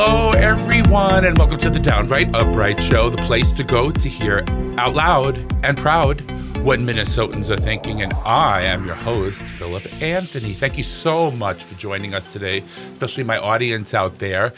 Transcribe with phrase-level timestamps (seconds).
[0.00, 4.44] Hello, everyone, and welcome to the Downright Upright Show, the place to go to hear
[4.78, 6.20] out loud and proud
[6.60, 8.00] what Minnesotans are thinking.
[8.00, 10.52] And I am your host, Philip Anthony.
[10.52, 12.62] Thank you so much for joining us today,
[12.92, 14.52] especially my audience out there.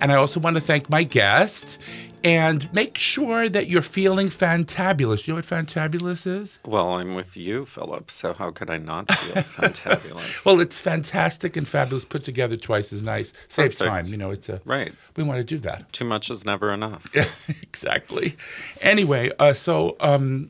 [0.00, 1.80] And I also want to thank my guest
[2.24, 5.26] and make sure that you're feeling fantabulous.
[5.26, 6.58] You know what fantabulous is?
[6.64, 10.44] Well, I'm with you, Philip, so how could I not feel fantabulous?
[10.44, 13.34] Well, it's fantastic and fabulous put together twice as nice.
[13.48, 13.90] Save Perfect.
[13.90, 14.94] time, you know, it's a right.
[15.16, 15.92] we want to do that.
[15.92, 17.06] Too much is never enough.
[17.62, 18.36] exactly.
[18.80, 20.48] Anyway, uh, so um,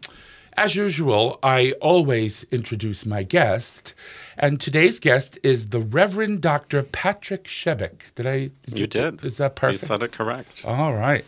[0.56, 3.94] as usual, I always introduce my guest,
[4.38, 6.84] and today's guest is the Reverend Dr.
[6.84, 8.14] Patrick Shebeck.
[8.14, 8.50] Did I?
[8.72, 9.24] You did.
[9.24, 9.82] Is that perfect?
[9.82, 10.64] You said it correct.
[10.64, 11.24] All right.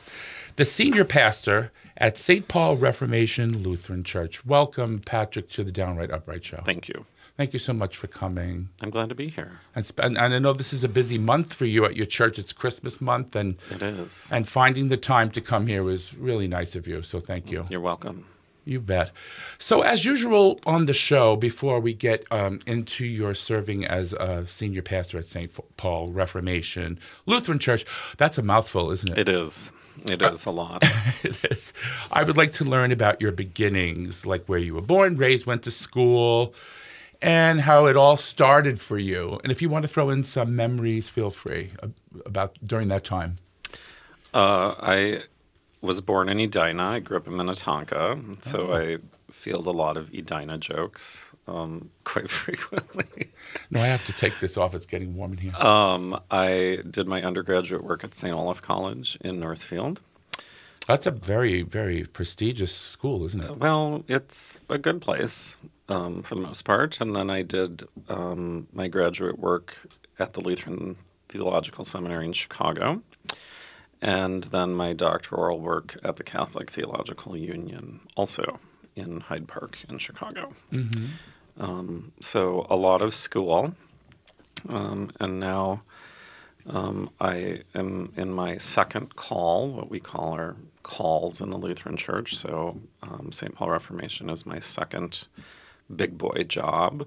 [0.56, 2.48] The senior pastor at St.
[2.48, 4.45] Paul Reformation Lutheran Church.
[4.47, 6.62] Welcome, Patrick, to the Downright Upright Show.
[6.64, 7.05] Thank you.
[7.37, 8.70] Thank you so much for coming.
[8.80, 9.61] I'm glad to be here.
[9.74, 12.06] And, sp- and, and I know this is a busy month for you at your
[12.06, 12.39] church.
[12.39, 14.28] It's Christmas month, and It is.
[14.33, 17.03] and finding the time to come here was really nice of you.
[17.03, 17.66] So thank you.
[17.69, 18.25] You're welcome.
[18.64, 19.12] You bet.
[19.59, 24.44] So, as usual on the show, before we get um, into your serving as a
[24.48, 25.53] senior pastor at St.
[25.77, 27.84] Paul Reformation Lutheran Church,
[28.16, 29.19] that's a mouthful, isn't it?
[29.19, 29.70] It is.
[30.11, 30.83] It is a lot.
[31.25, 31.72] it is.
[32.12, 35.62] I would like to learn about your beginnings, like where you were born, raised, went
[35.64, 36.55] to school,
[37.22, 39.41] and how it all started for you.
[39.42, 41.88] And if you want to throw in some memories, feel free uh,
[42.25, 43.36] about during that time.
[44.34, 45.22] Uh, I
[45.80, 46.83] was born in Edina.
[46.83, 48.98] I grew up in Minnetonka, so I
[49.30, 53.30] field a lot of Edina jokes um, quite frequently.
[53.70, 54.74] No, I have to take this off.
[54.74, 55.55] It's getting warm in here.
[55.56, 58.32] Um, I did my undergraduate work at St.
[58.32, 60.00] Olaf College in Northfield.
[60.86, 63.56] That's a very, very prestigious school, isn't it?
[63.56, 65.56] Well, it's a good place
[65.88, 67.00] um, for the most part.
[67.00, 69.77] And then I did um, my graduate work
[70.19, 70.97] at the Lutheran
[71.28, 73.02] Theological Seminary in Chicago.
[74.00, 78.60] And then my doctoral work at the Catholic Theological Union, also
[78.97, 80.55] in Hyde Park in Chicago.
[81.59, 83.75] Um, so a lot of school.
[84.69, 85.81] Um, and now
[86.67, 91.97] um, I am in my second call, what we call our calls in the Lutheran
[91.97, 92.37] Church.
[92.37, 93.55] So um, St.
[93.55, 95.27] Paul Reformation is my second
[95.95, 97.07] big boy job.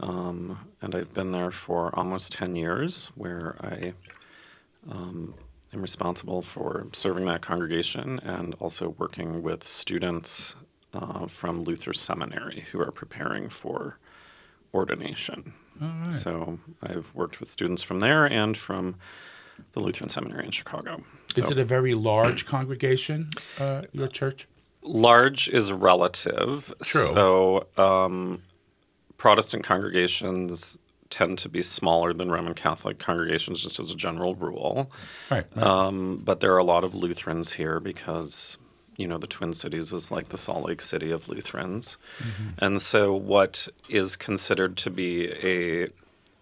[0.00, 3.92] Um, and I've been there for almost 10 years, where I
[4.90, 5.34] um,
[5.72, 10.56] am responsible for serving that congregation and also working with students
[10.94, 13.98] uh, from Luther Seminary who are preparing for
[14.74, 15.52] ordination.
[16.12, 18.96] So I've worked with students from there and from
[19.72, 21.02] the Lutheran Seminary in Chicago.
[21.36, 24.46] Is So it a very large congregation, uh, your church?
[24.82, 26.72] large is relative.
[26.82, 27.12] True.
[27.14, 28.42] So um,
[29.16, 30.78] Protestant congregations
[31.10, 34.90] tend to be smaller than Roman Catholic congregations, just as a general rule.
[35.30, 35.44] Right.
[35.56, 35.62] right.
[35.66, 38.56] Um, but there are a lot of Lutherans here because,
[38.96, 41.98] you know, the Twin Cities is like the Salt Lake City of Lutherans.
[42.18, 42.64] Mm-hmm.
[42.64, 45.88] And so, what is considered to be a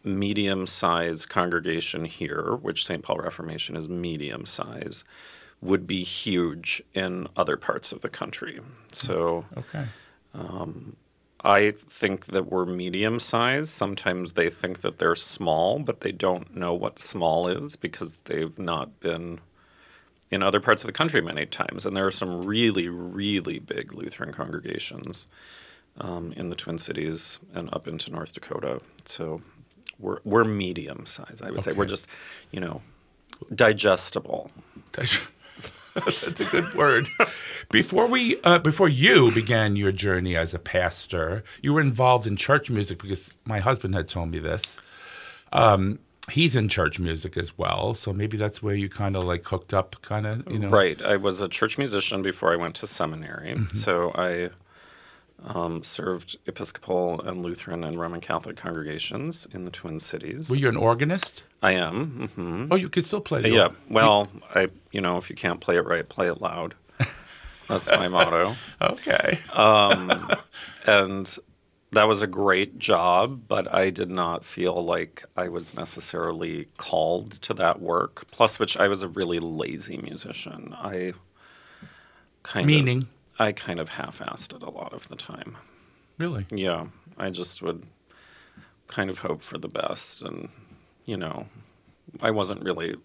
[0.03, 3.03] medium sized congregation here, which St.
[3.03, 5.05] Paul Reformation is medium size,
[5.61, 8.61] would be huge in other parts of the country.
[8.93, 9.87] So, okay.
[10.33, 10.97] Um,
[11.43, 13.69] I think that we're medium sized.
[13.69, 18.59] Sometimes they think that they're small, but they don't know what small is because they've
[18.59, 19.41] not been
[20.31, 21.85] in other parts of the country many times.
[21.85, 25.27] And there are some really, really big Lutheran congregations
[25.99, 28.81] um, in the Twin Cities and up into North Dakota.
[29.05, 29.43] So
[29.99, 31.73] we're, we're medium size, I would say.
[31.73, 32.07] We're just,
[32.51, 32.83] you know,
[33.55, 34.51] digestible.
[34.93, 37.09] That's a good word.
[37.73, 42.37] Before we, uh, before you began your journey as a pastor, you were involved in
[42.37, 44.77] church music because my husband had told me this.
[45.53, 45.99] Um,
[46.31, 49.75] he's in church music as well, so maybe that's where you kind of like hooked
[49.75, 50.69] up, kind of, you know.
[50.69, 51.01] Right.
[51.03, 53.57] I was a church musician before I went to seminary.
[53.75, 54.51] So I
[55.45, 60.49] um, served Episcopal and Lutheran and Roman Catholic congregations in the Twin Cities.
[60.51, 61.43] Were you an organist?
[61.63, 62.29] I am.
[62.37, 62.67] Mm-hmm.
[62.71, 63.43] Oh, you could still play.
[63.43, 63.65] The Yeah.
[63.67, 66.75] org- Well, I you know if you can't play it right, play it loud.
[67.69, 68.57] That's my motto.
[68.81, 69.39] Okay.
[69.53, 70.31] Um,
[70.87, 71.37] And
[71.93, 77.33] that was a great job, but I did not feel like I was necessarily called
[77.43, 78.27] to that work.
[78.31, 80.75] Plus, which I was a really lazy musician.
[80.79, 81.15] I
[82.43, 82.99] kind Meaning?
[82.99, 83.09] of
[83.39, 85.57] I kind of half-assed it a lot of the time.
[86.19, 86.47] Really?
[86.51, 87.87] Yeah, I just would
[88.87, 90.49] kind of hope for the best, and
[91.07, 91.47] you know,
[92.21, 92.97] I wasn't really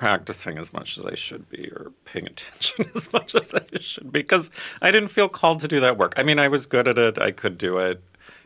[0.00, 4.10] practicing as much as I should be or paying attention as much as I should
[4.10, 4.50] be because
[4.80, 6.14] I didn't feel called to do that work.
[6.16, 8.02] I mean, I was good at it, I could do it.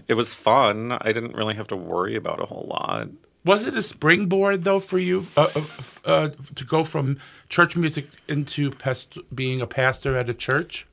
[0.08, 0.98] It was fun.
[1.00, 3.10] I didn't really have to worry about a whole lot.
[3.44, 5.62] Was it a springboard though for you uh, uh,
[6.04, 10.88] uh, to go from church music into past- being a pastor at a church?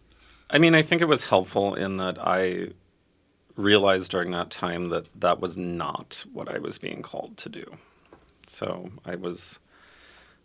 [0.51, 2.67] I mean, I think it was helpful in that I
[3.55, 7.65] realized during that time that that was not what I was being called to do.
[8.45, 9.57] So I was,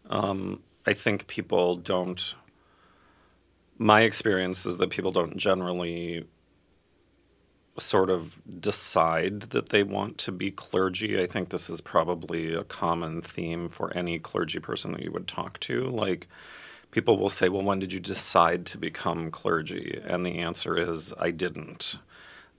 [0.09, 2.35] um, I think people don't,
[3.79, 6.27] my experience is that people don't generally
[7.79, 11.21] sort of decide that they want to be clergy.
[11.21, 15.29] I think this is probably a common theme for any clergy person that you would
[15.29, 15.85] talk to.
[15.85, 16.27] Like,
[16.91, 20.01] people will say, Well, when did you decide to become clergy?
[20.05, 21.97] And the answer is, I didn't.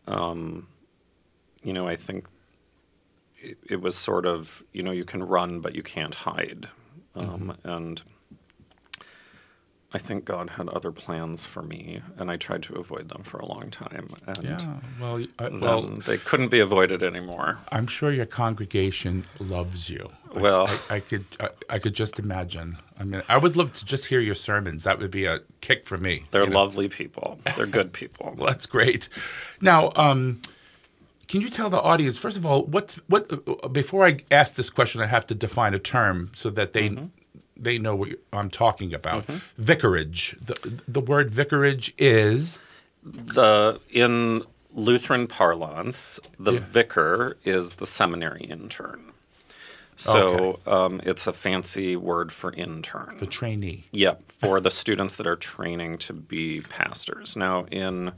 [0.08, 0.68] Um,
[1.64, 2.28] you know, I think
[3.40, 6.68] it, it, was sort of, you know, you can run, but you can't hide.
[7.18, 7.70] Um, mm-hmm.
[7.70, 8.02] And
[9.94, 13.40] I think God had other plans for me, and I tried to avoid them for
[13.40, 14.08] a long time.
[14.28, 17.60] And yeah, well, I, well, they couldn't be avoided anymore.
[17.72, 20.10] I'm sure your congregation loves you.
[20.36, 21.26] Well, I, I, I could,
[21.70, 22.78] I, could just imagine.
[23.00, 24.84] I mean, I would love to just hear your sermons.
[24.84, 26.26] That would be a kick for me.
[26.32, 26.60] They're you know?
[26.60, 27.40] lovely people.
[27.56, 28.34] They're good people.
[28.38, 29.08] well, that's great.
[29.62, 30.42] Now, um,
[31.28, 33.74] can you tell the audience first of all what's what?
[33.74, 37.06] Before I ask this question, I have to define a term so that they mm-hmm
[37.60, 39.28] they know what I'm talking about.
[39.28, 39.62] Mm-hmm.
[39.62, 40.38] Vicarage.
[40.44, 42.60] The the word vicarage is
[43.04, 44.44] the in
[44.74, 46.60] Lutheran parlance, the yeah.
[46.60, 49.12] vicar is the seminary intern.
[50.00, 50.72] So okay.
[50.72, 53.18] um, it's a fancy word for intern.
[53.18, 53.86] The trainee.
[53.92, 57.36] Yep, for the students that are training to be pastors.
[57.36, 58.12] Now, in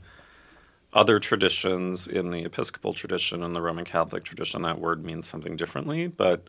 [0.92, 5.56] other traditions, in the Episcopal tradition and the Roman Catholic tradition, that word means something
[5.56, 6.08] differently.
[6.08, 6.44] But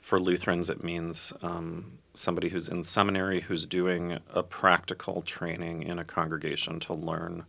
[0.00, 5.98] for Lutherans, it means um, somebody who's in seminary who's doing a practical training in
[5.98, 7.44] a congregation to learn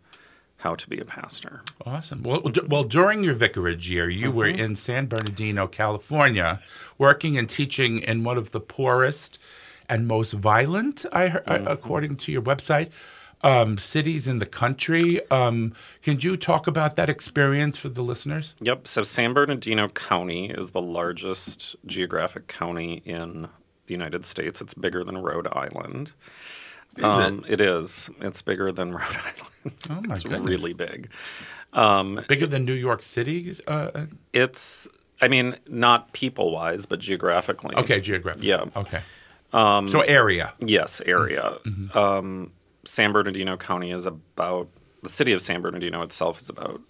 [0.58, 1.62] how to be a pastor.
[1.86, 2.22] Awesome.
[2.22, 4.36] Well, d- well during your vicarage year, you mm-hmm.
[4.36, 6.60] were in San Bernardino, California,
[6.98, 9.38] working and teaching in one of the poorest
[9.88, 11.68] and most violent, I, mm-hmm.
[11.68, 12.90] I according to your website,
[13.42, 15.20] um, cities in the country.
[15.30, 18.54] Um, can you talk about that experience for the listeners?
[18.60, 18.86] Yep.
[18.86, 23.48] So San Bernardino County is the largest geographic county in
[23.86, 24.60] the United States.
[24.60, 26.12] It's bigger than Rhode Island.
[26.96, 27.54] Is um, it?
[27.54, 28.10] It is.
[28.20, 29.76] It's bigger than Rhode Island.
[29.88, 30.48] Oh my it's goodness.
[30.48, 31.08] really big.
[31.72, 33.54] Um, bigger than New York City.
[33.66, 34.88] Uh, uh, it's.
[35.22, 37.76] I mean, not people wise, but geographically.
[37.76, 38.48] Okay, geographically.
[38.48, 38.64] Yeah.
[38.74, 39.02] Okay.
[39.52, 40.54] Um, so area.
[40.60, 41.58] Yes, area.
[41.64, 41.98] Mm-hmm.
[42.84, 44.68] San Bernardino County is about
[45.02, 46.80] the city of San Bernardino itself is about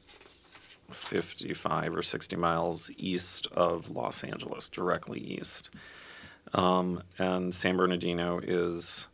[0.90, 5.70] 55 or 60 miles east of Los Angeles, directly east.
[6.52, 9.06] Um, and San Bernardino is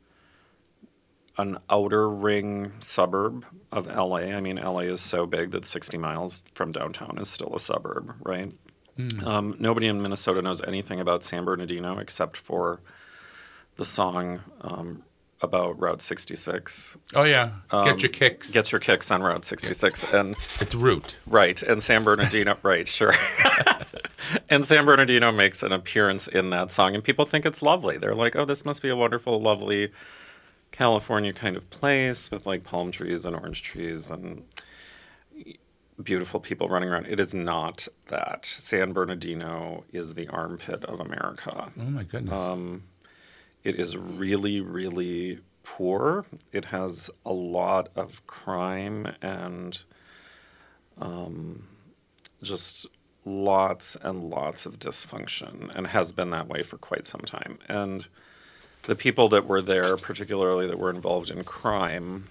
[1.38, 4.16] an outer ring suburb of LA.
[4.16, 8.14] I mean, LA is so big that 60 miles from downtown is still a suburb,
[8.24, 8.52] right?
[8.98, 9.26] Mm.
[9.26, 12.80] Um, nobody in Minnesota knows anything about San Bernardino except for
[13.76, 15.02] the song um,
[15.40, 16.96] about Route 66.
[17.14, 18.50] Oh yeah, get um, your kicks.
[18.50, 20.20] Get your kicks on Route 66, yeah.
[20.20, 21.16] and it's route.
[21.26, 22.56] Right, and San Bernardino.
[22.62, 23.14] right, sure.
[24.48, 27.98] and San Bernardino makes an appearance in that song, and people think it's lovely.
[27.98, 29.92] They're like, "Oh, this must be a wonderful, lovely
[30.72, 34.44] California kind of place with like palm trees and orange trees and."
[36.02, 37.06] beautiful people running around.
[37.06, 38.44] It is not that.
[38.44, 41.72] San Bernardino is the armpit of America.
[41.78, 42.34] Oh my goodness.
[42.34, 42.82] Um,
[43.66, 46.24] it is really, really poor.
[46.52, 49.82] It has a lot of crime and
[50.98, 51.66] um,
[52.40, 52.86] just
[53.24, 57.58] lots and lots of dysfunction, and has been that way for quite some time.
[57.68, 58.06] And
[58.84, 62.28] the people that were there, particularly that were involved in crime,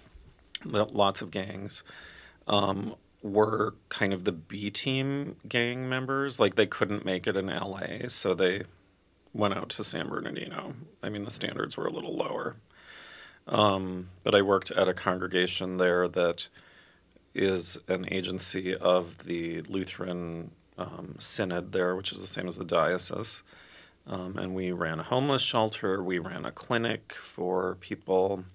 [0.64, 1.84] lots of gangs,
[2.48, 6.40] um, were kind of the B team gang members.
[6.40, 8.64] Like they couldn't make it in LA, so they
[9.36, 10.74] went out to San Bernardino.
[11.04, 12.56] I mean, the standards were a little lower.
[13.48, 16.48] Um, but I worked at a congregation there that
[17.34, 22.64] is an agency of the Lutheran um, Synod there, which is the same as the
[22.66, 23.44] diocese.
[24.08, 26.02] Um, and we ran a homeless shelter.
[26.02, 28.46] We ran a clinic for people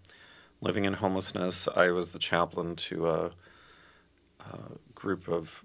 [0.61, 1.69] living in homelessness.
[1.77, 3.31] I was the chaplain to a,
[4.41, 4.59] a
[4.95, 5.63] group of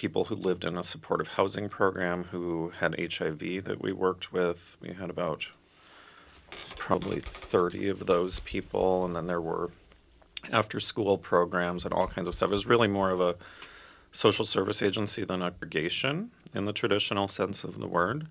[0.00, 4.78] people who lived in a supportive housing program who had HIV that we worked with.
[4.80, 5.44] We had about
[6.76, 9.70] probably 30 of those people, and then there were
[10.50, 12.48] after school programs and all kinds of stuff.
[12.48, 13.36] It was really more of a
[14.10, 18.28] social service agency than a congregation in the traditional sense of the word.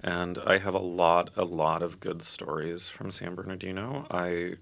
[0.00, 4.06] And I have a lot, a lot of good stories from San Bernardino.
[4.12, 4.58] I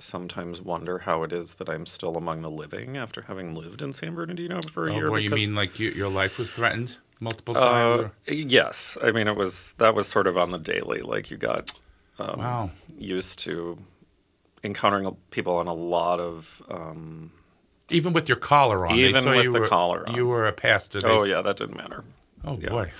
[0.00, 3.92] sometimes wonder how it is that I'm still among the living after having lived in
[3.92, 5.08] San Bernardino for a oh, year.
[5.08, 6.96] Boy, you mean like you, your life was threatened?
[7.20, 8.10] multiple times?
[8.28, 11.02] Uh, yes, I mean it was that was sort of on the daily.
[11.02, 11.70] Like you got
[12.18, 12.70] um, wow.
[12.98, 13.78] used to
[14.64, 16.62] encountering people on a lot of.
[16.68, 17.32] Um,
[17.90, 18.96] Even with your collar on.
[18.96, 20.14] Even with you the were, collar on.
[20.14, 21.00] You were a pastor.
[21.00, 22.04] They oh yeah, that didn't matter.
[22.44, 22.70] Oh yeah.
[22.70, 22.90] boy,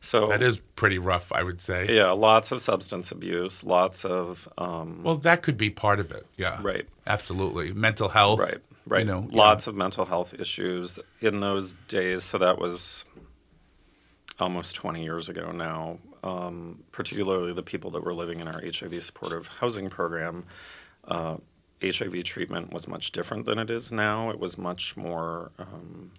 [0.00, 1.94] So that is pretty rough, I would say.
[1.94, 6.26] yeah, lots of substance abuse, lots of um, Well, that could be part of it.
[6.36, 6.58] Yeah.
[6.62, 7.72] right, Absolutely.
[7.74, 8.40] Mental health.
[8.40, 9.00] right, right.
[9.00, 12.24] You know, lots of mental health issues in those days.
[12.24, 13.04] So that was
[14.38, 15.98] almost 20 years ago now.
[16.22, 20.44] Um, particularly the people that were living in our HIV supportive housing program.
[21.06, 21.36] Uh,
[21.82, 24.28] HIV treatment was much different than it is now.
[24.28, 26.12] It was much more um,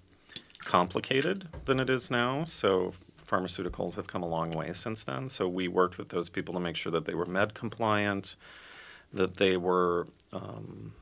[0.66, 2.46] complicated than it is now.
[2.46, 2.94] So
[3.32, 5.30] pharmaceuticals have come a long way since then.
[5.30, 8.36] So we worked with those people to make sure that they were med compliant,
[9.14, 10.08] that they were.
[10.34, 10.94] Um,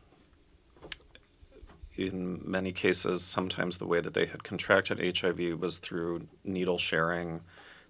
[1.98, 7.42] in many cases, sometimes the way that they had contracted HIV was through needle sharing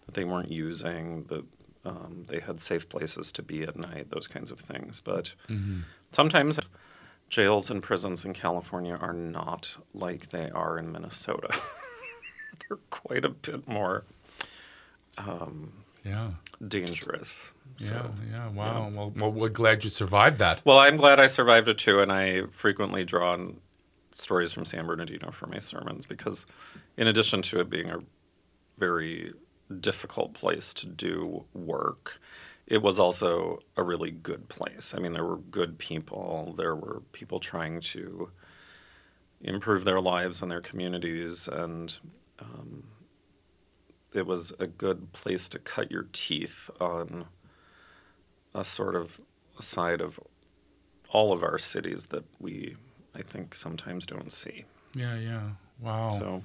[0.08, 1.46] that they weren't using, that
[1.86, 5.00] um, they had safe places to be at night, those kinds of things.
[5.00, 5.84] But Mhm.
[6.12, 6.60] sometimes
[7.30, 11.50] jails and prisons in California are not like they are in Minnesota.
[12.68, 14.06] They're quite a bit more
[15.28, 15.72] um,
[16.04, 16.32] Yeah.
[16.66, 17.52] dangerous.
[17.78, 17.88] Yeah.
[17.88, 18.50] So, Yeah.
[18.50, 18.90] Wow.
[18.94, 20.62] Well, well, we're glad you survived that.
[20.66, 23.60] Well, I'm glad I survived it too, and I frequently draw on
[24.12, 26.46] stories from San Bernardino for my sermons because,
[26.98, 28.00] in addition to it being a
[28.78, 29.34] very
[29.80, 32.20] difficult place to do work,
[32.66, 34.94] it was also a really good place.
[34.96, 38.30] I mean, there were good people, there were people trying to
[39.42, 41.98] improve their lives and their communities, and
[42.40, 42.84] um,
[44.14, 47.26] it was a good place to cut your teeth on
[48.54, 49.20] a sort of
[49.60, 50.20] side of
[51.10, 52.76] all of our cities that we,
[53.16, 54.66] I think, sometimes don't see.
[54.96, 55.18] Yeah.
[55.18, 55.42] Yeah.
[55.82, 56.18] Wow.
[56.20, 56.44] So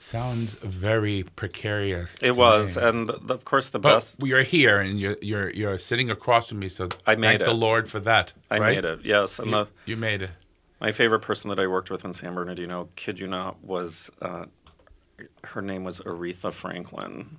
[0.00, 2.22] Sounds very precarious.
[2.22, 2.82] it was, me.
[2.82, 4.16] and the, of course, the But best.
[4.22, 7.44] you're here and you're you're you're sitting across from me, so I made thank it.
[7.46, 8.34] the Lord for that.
[8.50, 8.74] I right?
[8.76, 9.38] made it, yes.
[9.38, 10.30] And You, the, you made it.
[10.78, 14.44] my favorite person that I worked with in San Bernardino, kid you not, was uh,
[15.44, 17.38] her name was Aretha Franklin.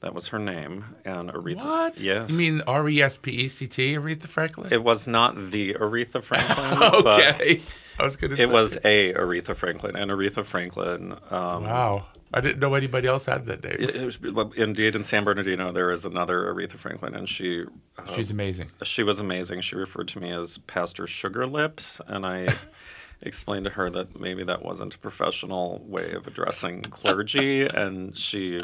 [0.00, 1.56] That was her name, and Aretha.
[1.64, 2.00] What?
[2.00, 2.30] Yes.
[2.30, 4.72] You mean R E S P E C T, Aretha Franklin?
[4.72, 6.78] it was not the Aretha Franklin.
[7.04, 7.62] But okay.
[8.00, 11.12] I was gonna say it was a Aretha Franklin, and Aretha Franklin.
[11.30, 12.06] Um, Wow.
[12.34, 13.76] I didn't know anybody else had that name.
[13.78, 17.64] It, it was, indeed, in San Bernardino, there is another Aretha Franklin, and she
[17.98, 18.70] uh, She's amazing.
[18.84, 19.60] she was amazing.
[19.60, 22.48] She referred to me as Pastor Sugar Lips, and I
[23.22, 28.60] explained to her that maybe that wasn't a professional way of addressing clergy, and she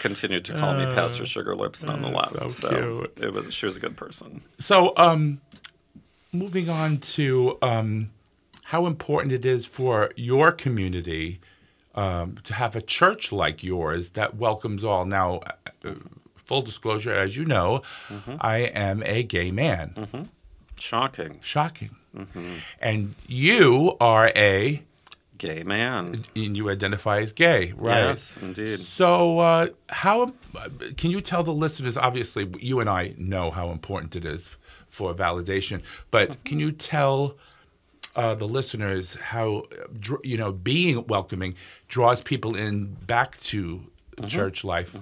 [0.00, 2.34] continued to call me Pastor Sugar Lips nonetheless.
[2.34, 4.42] Uh, so so it was she was a good person.
[4.58, 5.40] So, um,
[6.32, 8.10] moving on to um,
[8.64, 11.40] how important it is for your community
[11.94, 15.04] um, to have a church like yours that welcomes all.
[15.06, 15.40] Now,
[15.84, 15.94] uh,
[16.36, 18.36] full disclosure, as you know, Mm-hmm.
[18.40, 20.28] I am a gay man.
[20.80, 21.96] Shocking, Shocking.
[22.16, 22.54] Mm-hmm.
[22.80, 24.82] And you are a,
[25.38, 26.24] gay man.
[26.34, 28.08] and you identify as gay, right?
[28.08, 28.80] Yes, indeed.
[28.80, 30.32] So, uh, how
[30.96, 31.96] can you tell the listeners?
[31.96, 34.50] Obviously, you and I know how important it is
[34.88, 37.36] for validation, but can you tell
[38.16, 39.64] uh, the listeners how
[40.24, 41.54] you know being welcoming
[41.86, 43.82] draws people in back to
[44.26, 44.98] church life?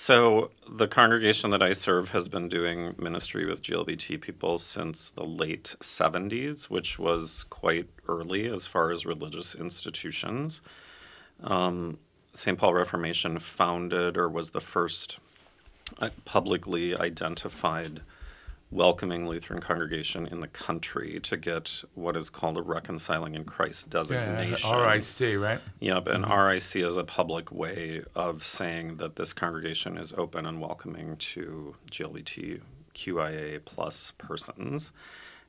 [0.00, 5.24] So the congregation that I serve has been doing ministry with GLBT people since the
[5.24, 10.60] late 70s, which was quite early as far as religious institutions.
[11.42, 11.98] Um,
[12.32, 12.56] St.
[12.56, 15.18] Paul Reformation founded or was the first
[15.98, 18.02] uh, publicly identified
[18.70, 23.88] welcoming Lutheran congregation in the country to get what is called a reconciling in Christ
[23.88, 24.70] designation.
[24.70, 24.92] Yeah.
[24.92, 25.60] RIC, right?
[25.80, 26.32] Yep, and mm-hmm.
[26.32, 31.76] RIC is a public way of saying that this congregation is open and welcoming to
[31.90, 34.92] GLBTQIA plus persons.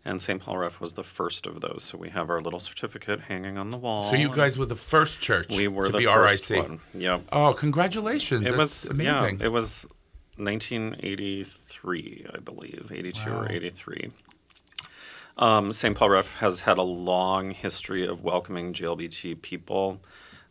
[0.06, 0.42] And St.
[0.42, 1.84] Paul Ref was the first of those.
[1.84, 4.10] So we have our little certificate hanging on the wall.
[4.10, 6.64] So you guys were the first church we were to the be first RIC.
[6.64, 6.80] one.
[6.94, 7.24] Yep.
[7.34, 8.46] Oh, congratulations!
[8.48, 9.40] It That's was amazing.
[9.40, 9.86] Yeah, it was
[10.40, 13.42] 1983, I believe, 82 Wow.
[13.42, 14.12] or 83.
[15.38, 15.96] Um, St.
[15.96, 20.02] Paul Ref has had a long history of welcoming GLBT people.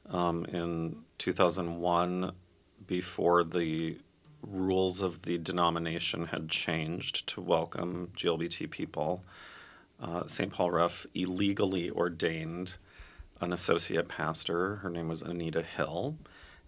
[0.09, 2.33] Um, in 2001,
[2.87, 3.99] before the
[4.41, 9.25] rules of the denomination had changed to welcome GLBT people,
[10.01, 10.51] uh, St.
[10.53, 12.77] Paul Ref illegally ordained
[13.41, 14.77] an associate pastor.
[14.77, 16.17] Her name was Anita Hill,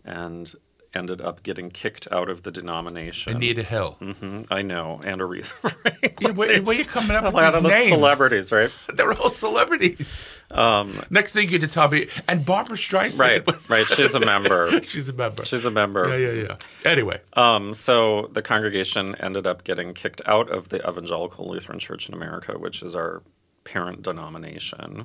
[0.05, 0.55] and
[0.93, 3.37] ended up getting kicked out of the denomination.
[3.37, 3.93] Anita Hill.
[4.01, 6.15] hmm I know, and Aretha Franklin.
[6.21, 7.91] Yeah, where, where you coming up A with lot of the names?
[7.91, 8.71] celebrities, right?
[8.95, 10.05] They're all celebrities.
[10.51, 13.19] Um, Next thing you to tell me, and Barbra Streisand.
[13.21, 13.87] right, right.
[13.87, 14.83] She's a member.
[14.83, 15.45] She's a member.
[15.45, 16.09] She's a member.
[16.19, 16.43] yeah, yeah,
[16.85, 16.91] yeah.
[16.91, 22.09] Anyway, Um, so the congregation ended up getting kicked out of the Evangelical Lutheran Church
[22.09, 23.23] in America, which is our
[23.63, 25.05] parent denomination.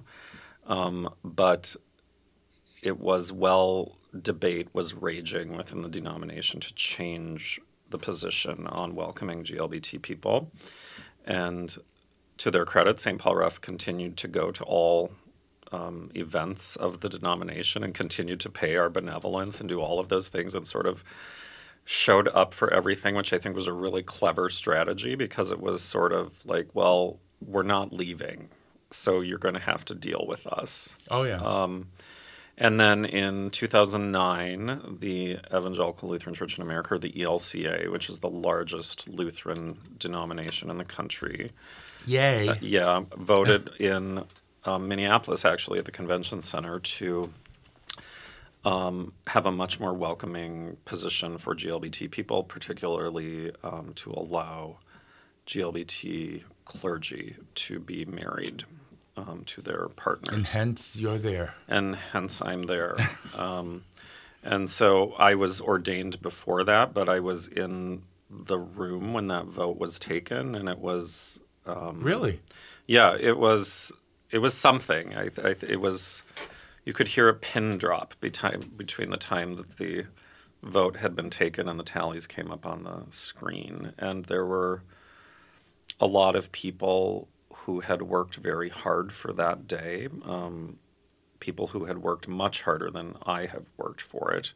[0.65, 1.75] Um, but
[2.81, 9.43] it was well, debate was raging within the denomination to change the position on welcoming
[9.43, 10.51] GLBT people.
[11.25, 11.75] And
[12.37, 13.19] to their credit, St.
[13.19, 15.11] Paul Ref continued to go to all
[15.71, 20.09] um, events of the denomination and continued to pay our benevolence and do all of
[20.09, 21.03] those things and sort of
[21.83, 25.81] showed up for everything, which I think was a really clever strategy because it was
[25.81, 28.49] sort of like, well, we're not leaving,
[28.91, 30.97] so you're going to have to deal with us.
[31.11, 31.37] oh yeah.
[31.37, 31.89] Um,
[32.57, 38.19] and then in 2009, the Evangelical Lutheran Church in America, or the ELCA, which is
[38.19, 41.51] the largest Lutheran denomination in the country,
[42.05, 42.47] Yay.
[42.47, 44.23] uh, yeah, voted in
[44.63, 47.33] um, Minneapolis actually at the convention center to
[48.63, 54.77] um, have a much more welcoming position for GLBT people, particularly um, to allow
[55.45, 58.63] GLBT clergy to be married
[59.17, 61.55] um, to their partners and hence you're there.
[61.67, 62.97] and hence I'm there.
[63.37, 63.83] um,
[64.43, 69.45] and so I was ordained before that, but I was in the room when that
[69.45, 72.41] vote was taken, and it was Really?
[72.87, 73.91] yeah, it was
[74.31, 75.15] it was something.
[75.15, 76.23] I, I it was
[76.83, 80.05] you could hear a pin drop between between the time that the
[80.61, 84.83] vote had been taken and the tallies came up on the screen, and there were
[85.99, 87.27] a lot of people
[87.65, 90.07] who had worked very hard for that day.
[90.23, 90.77] Um,
[91.39, 94.53] people who had worked much harder than I have worked for it,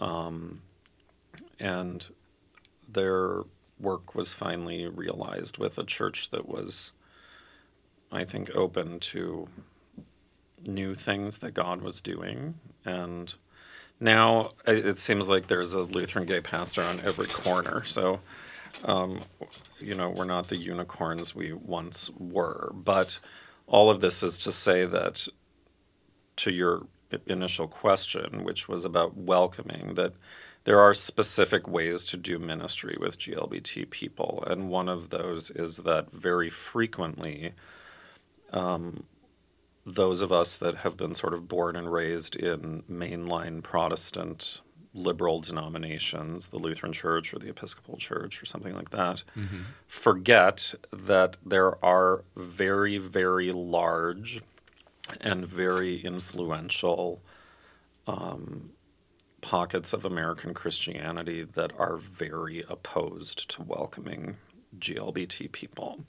[0.00, 0.60] um,
[1.58, 2.06] and
[2.86, 3.42] their
[3.80, 6.92] work was finally realized with a church that was,
[8.12, 9.48] I think, open to
[10.66, 12.54] new things that God was doing.
[12.84, 13.34] And
[13.98, 17.84] now it seems like there's a Lutheran gay pastor on every corner.
[17.84, 18.20] So,
[18.84, 19.22] um,
[19.84, 22.72] you know, we're not the unicorns we once were.
[22.74, 23.18] But
[23.66, 25.28] all of this is to say that
[26.36, 26.86] to your
[27.26, 30.14] initial question, which was about welcoming, that
[30.64, 34.42] there are specific ways to do ministry with GLBT people.
[34.46, 37.52] And one of those is that very frequently,
[38.52, 39.04] um,
[39.84, 44.62] those of us that have been sort of born and raised in mainline Protestant
[44.94, 49.24] liberal denominations, the Lutheran Church or the Episcopal Church or something like that,
[49.86, 54.40] forget that there are very, very large
[55.20, 57.20] and very influential
[58.06, 58.70] um,
[59.40, 64.36] pockets of American Christianity that are very opposed to welcoming
[64.78, 66.00] GLBT people.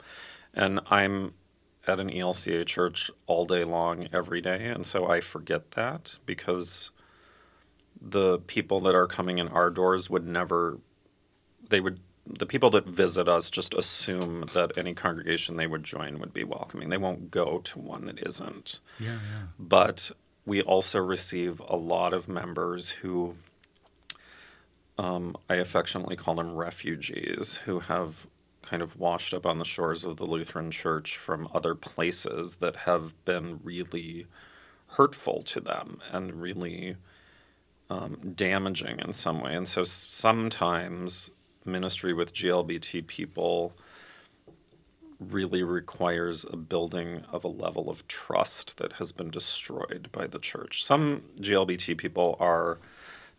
[0.54, 1.34] And I'm
[1.86, 6.90] at an ELCA church all day long, every day, and so I forget that because
[8.10, 10.78] the people that are coming in our doors would never,
[11.68, 16.18] they would, the people that visit us just assume that any congregation they would join
[16.18, 16.88] would be welcoming.
[16.88, 19.46] They won't go to one that isn't Yeah, yeah.
[19.58, 20.10] but
[20.44, 23.36] we also receive a lot of members who
[24.98, 28.26] um, I affectionately call them refugees who have
[28.62, 32.76] kind of washed up on the shores of the Lutheran Church from other places that
[32.76, 34.26] have been really
[34.90, 36.96] hurtful to them and really
[37.90, 39.54] um, damaging in some way.
[39.54, 41.30] And so sometimes
[41.64, 43.72] ministry with GLBT people
[45.18, 50.38] really requires a building of a level of trust that has been destroyed by the
[50.38, 50.84] church.
[50.84, 52.78] Some GLBT people are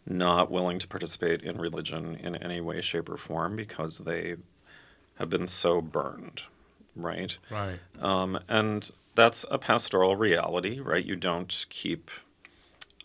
[0.05, 4.37] not willing to participate in religion in any way, shape, or form because they
[5.19, 6.43] have been so burned,
[6.95, 7.37] right?
[7.51, 7.79] Right.
[7.99, 11.03] Um, and that's a pastoral reality, right?
[11.03, 12.09] You don't keep.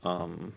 [0.05, 0.55] Um,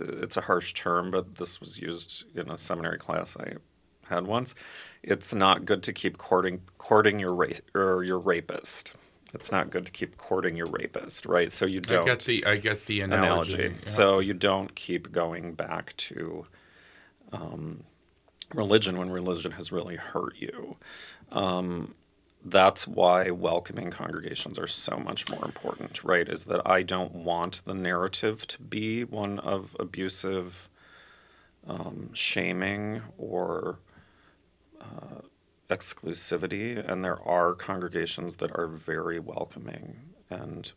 [0.00, 3.54] it's a harsh term, but this was used in a seminary class I
[4.08, 4.54] had once.
[5.02, 8.92] It's not good to keep courting courting your ra- or your rapist.
[9.32, 11.52] It's not good to keep courting your rapist, right?
[11.52, 13.54] So you don't I get the I get the analogy.
[13.54, 13.76] analogy.
[13.84, 13.88] Yeah.
[13.90, 16.46] So you don't keep going back to
[17.32, 17.84] um,
[18.54, 20.76] religion when religion has really hurt you.
[21.30, 21.94] Um,
[22.44, 26.28] that's why welcoming congregations are so much more important, right?
[26.28, 30.68] Is that I don't want the narrative to be one of abusive
[31.66, 33.78] um, shaming or
[34.80, 35.20] uh,
[35.68, 36.76] exclusivity.
[36.90, 39.96] And there are congregations that are very welcoming
[40.30, 40.72] and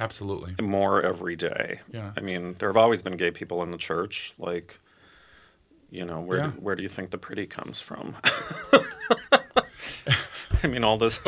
[0.00, 0.54] Absolutely.
[0.64, 1.80] more every day.
[1.92, 2.12] Yeah.
[2.16, 4.32] I mean, there have always been gay people in the church.
[4.38, 4.78] Like,
[5.90, 6.50] you know, where Yeah.
[6.50, 8.16] do, where do you think the pretty comes from?
[10.62, 11.18] I mean, all this,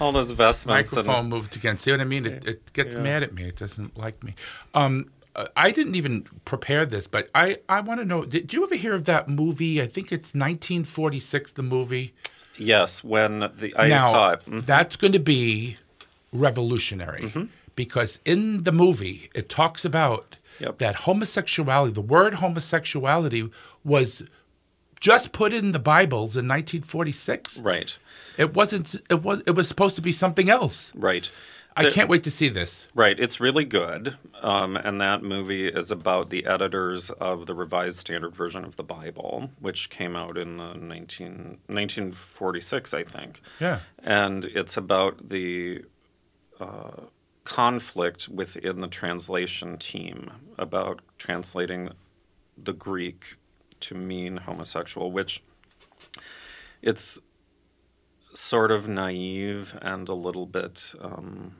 [0.00, 0.92] all those vestments.
[0.92, 1.76] microphone And, moved again.
[1.76, 2.26] See what I mean?
[2.26, 3.02] It, it gets Yeah.
[3.02, 3.44] mad at me.
[3.44, 4.34] It doesn't like me.
[4.74, 8.62] Um, uh, I didn't even prepare this, but I, I want to know did you
[8.64, 9.82] ever hear of that movie?
[9.82, 12.14] I think it's 1946, the movie.
[12.58, 14.46] yes, when the I now, saw it.
[14.46, 14.64] Mhm.
[14.66, 15.76] that's going to be
[16.32, 17.44] revolutionary Mm-hmm.
[17.74, 20.78] because in the movie, it talks about Yep.
[20.78, 23.50] that homosexuality, the word homosexuality
[23.84, 24.22] was
[25.00, 27.58] just put in the Bibles in 1946.
[27.58, 27.98] Right,
[28.36, 28.94] It wasn't.
[29.10, 29.42] It was.
[29.46, 30.92] It was supposed to be something else.
[30.94, 31.30] right.
[31.78, 32.88] I The- can't wait to see this.
[32.94, 34.16] Right, it's really good.
[34.40, 38.82] Um, and that movie is about the editors of the Revised Standard Version of the
[38.82, 43.42] Bible, which came out in the 19, 1946, I think.
[43.60, 43.80] Yeah.
[44.02, 45.84] And it's about the
[46.58, 47.02] uh,
[47.44, 51.90] conflict within the translation team about translating
[52.56, 53.36] the Greek
[53.80, 55.42] to mean homosexual, which
[56.80, 57.18] it's
[58.36, 61.56] sort of naive and a little bit um,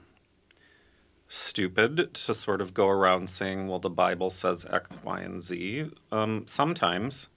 [1.27, 5.91] stupid to sort of go around saying, well, the Bible says X, Y, and Z.
[6.13, 7.29] Um, sometimes,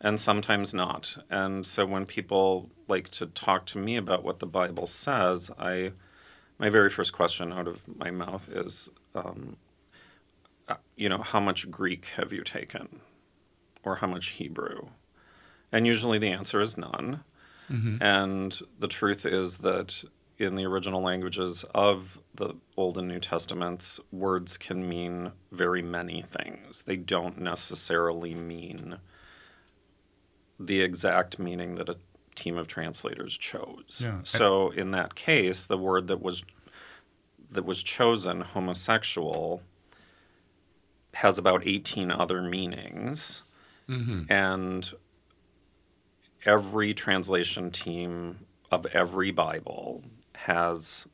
[0.00, 1.18] and sometimes not.
[1.28, 5.92] And so when people like to talk to me about what the Bible says, I
[6.58, 9.56] my very first question out of my mouth is, um,
[10.68, 13.00] uh, you know, how much Greek have you taken,
[13.84, 14.88] or how much Hebrew?
[15.70, 17.22] And usually the answer is none.
[17.70, 18.02] Mm-hmm.
[18.02, 20.04] And the truth is that
[20.38, 26.22] in the original languages of the Old and New Testaments, words can mean very many
[26.22, 26.82] things.
[26.82, 28.98] They don't necessarily mean
[30.60, 31.96] the exact meaning that a
[32.34, 34.00] team of translators chose.
[34.02, 34.20] Yeah.
[34.22, 36.44] So in that case, the word that was
[37.50, 39.62] that was chosen, homosexual,
[41.14, 43.42] has about 18 other meanings.
[43.88, 44.30] Mm-hmm.
[44.30, 44.92] And
[46.44, 50.02] every translation team of every Bible
[50.34, 51.06] has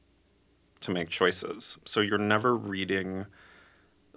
[0.81, 1.79] to make choices.
[1.85, 3.27] So you're never reading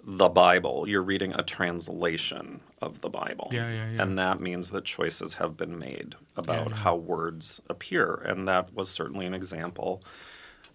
[0.04, 3.48] the Bible, you're reading a translation of the Bible.
[3.50, 4.02] Yeah, yeah, yeah.
[4.02, 6.76] And that means that choices have been made about yeah.
[6.76, 8.14] how words appear.
[8.14, 10.02] And that was certainly an example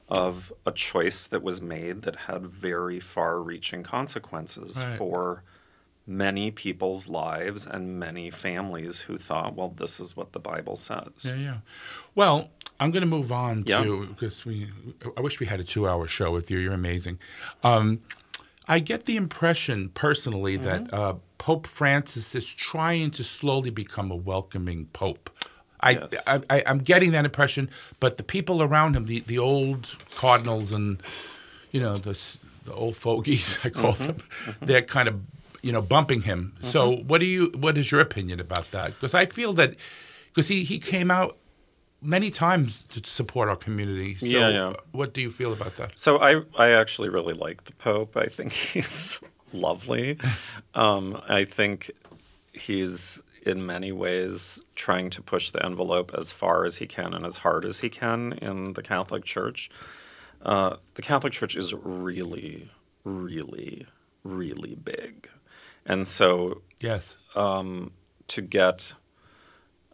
[0.10, 4.98] of a choice that was made that had very far reaching consequences Right.
[4.98, 5.44] for
[6.06, 11.08] many people's lives and many families who thought, well, this is what the Bible says.
[11.24, 11.58] Yeah, yeah.
[12.16, 13.84] Well, I'm going to move on Yeah.
[13.84, 14.68] to because we.
[15.18, 16.58] I wish we had a two-hour show with you.
[16.60, 17.20] You're amazing.
[17.64, 18.02] Um,
[18.68, 20.96] I get the impression personally that Mm-hmm.
[20.96, 25.30] uh, Pope Francis is trying to slowly become a welcoming pope.
[25.82, 26.44] I, Yes.
[26.50, 31.02] I, I'm getting that impression, but the people around him, the, the old cardinals and
[31.72, 32.18] you know the
[32.66, 34.06] the old fogies, I call Mm-hmm.
[34.06, 34.18] them,
[34.62, 35.20] they're kind of
[35.64, 36.54] you know bumping him.
[36.62, 38.92] So what do you what is your opinion about that?
[38.92, 39.76] Because I feel that
[40.28, 41.38] because he he came out
[42.02, 44.16] many times to support our community.
[44.16, 44.74] So Yeah, yeah.
[44.92, 45.94] what do you feel about that?
[45.96, 48.18] So I, I actually really like the Pope.
[48.18, 49.20] I think he's
[49.52, 50.18] lovely.
[50.76, 51.92] Um, I think
[52.52, 57.28] he's in many ways trying to push the envelope as far as he can and
[57.28, 59.70] as hard as he can in the Catholic Church.
[60.42, 62.72] Uh, the Catholic Church is really,
[63.04, 63.86] really,
[64.24, 65.30] really big.
[65.86, 67.18] And so Yes.
[68.28, 68.94] to get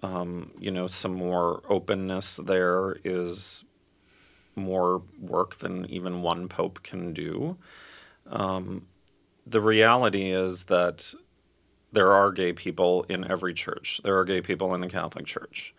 [0.02, 3.66] um, you know some more openness there is
[4.56, 7.58] more work than even one pope can do.
[8.28, 8.88] Um,
[9.46, 11.14] the reality is that
[11.92, 14.00] there are gay people in every church.
[14.04, 15.74] There are gay people in the Catholic Church.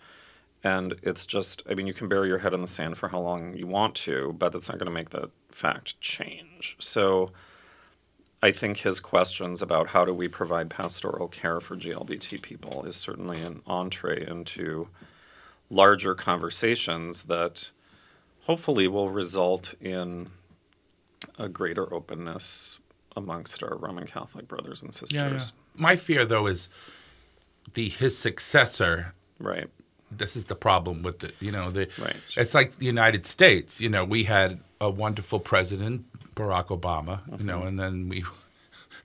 [0.62, 3.20] And it's just, I mean, you can bury your head in the sand for how
[3.20, 6.76] long you want to, but it's not going to make that fact change.
[6.80, 7.32] So
[8.42, 12.96] I think his questions about how do we provide pastoral care for GLBT people is
[12.96, 14.88] certainly an entree into
[15.68, 17.70] larger conversations that
[18.42, 20.30] hopefully will result in
[21.38, 22.78] a greater openness
[23.16, 25.14] amongst our Roman Catholic brothers and sisters.
[25.14, 25.44] Yeah, yeah.
[25.74, 26.68] My fear, though, is
[27.74, 29.14] the his successor.
[29.38, 29.68] Right.
[30.10, 31.88] This is the problem with the, you know, the.
[31.98, 32.16] Right.
[32.36, 33.80] It's like the United States.
[33.80, 37.20] You know, we had a wonderful president, Barack Obama.
[37.38, 38.24] You know, and then we,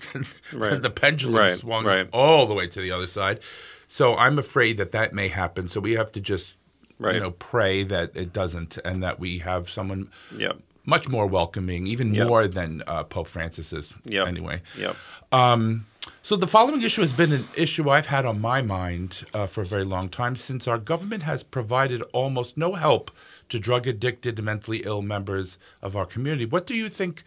[0.01, 0.57] Mm-hmm.
[0.57, 0.81] Right.
[0.81, 2.07] the pendulum Right, swung right.
[2.11, 3.39] all the way to the other side.
[3.87, 5.67] So I'm afraid that that may happen.
[5.69, 6.57] So we have to just,
[6.99, 10.57] you know, pray that it doesn't, and that we have someone Yep.
[10.85, 12.27] much more welcoming, even Yep.
[12.27, 13.95] more than uh, Pope Francis is.
[14.05, 14.27] Yep.
[14.27, 14.61] Anyway.
[14.77, 14.95] Yep.
[16.21, 19.61] So the following issue has been an issue I've had on my mind uh, for
[19.61, 23.11] a very long time since our government has provided almost no help
[23.49, 26.45] to drug addicted, mentally ill members of our community.
[26.45, 27.23] What do you think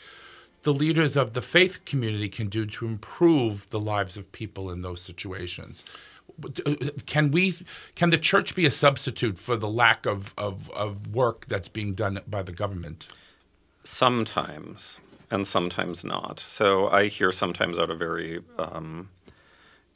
[0.62, 4.80] the leaders of the faith community can do to improve the lives of people in
[4.80, 5.84] those situations?
[7.06, 7.52] Can we?
[7.96, 11.94] Can the church be a substitute for the lack of, of, of work that's being
[11.94, 13.08] done by the government?
[13.82, 15.00] Sometimes,
[15.30, 16.38] and sometimes not.
[16.38, 19.08] So I hear sometimes out of very um,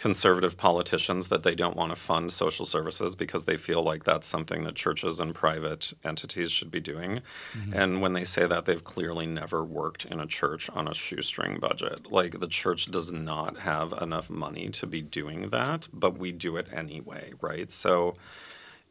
[0.02, 4.26] conservative politicians that they don't want to fund social services because they feel like that's
[4.26, 7.20] something that churches and private entities should be doing.
[7.52, 7.72] Mm-hmm.
[7.72, 11.60] And when they say that, they've clearly never worked in a church on a shoestring
[11.60, 12.10] budget.
[12.10, 16.56] Like the church does not have enough money to be doing that, but we do
[16.56, 17.70] it anyway, right?
[17.70, 18.16] So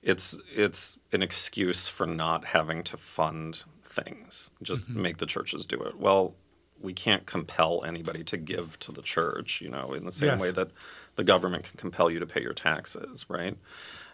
[0.01, 4.51] it's it's an excuse for not having to fund things.
[4.63, 5.01] Just mm-hmm.
[5.01, 5.99] make the churches do it.
[5.99, 6.35] Well,
[6.79, 10.41] we can't compel anybody to give to the church, you know, in the same yes.
[10.41, 10.71] way that
[11.15, 13.57] the government can compel you to pay your taxes, right?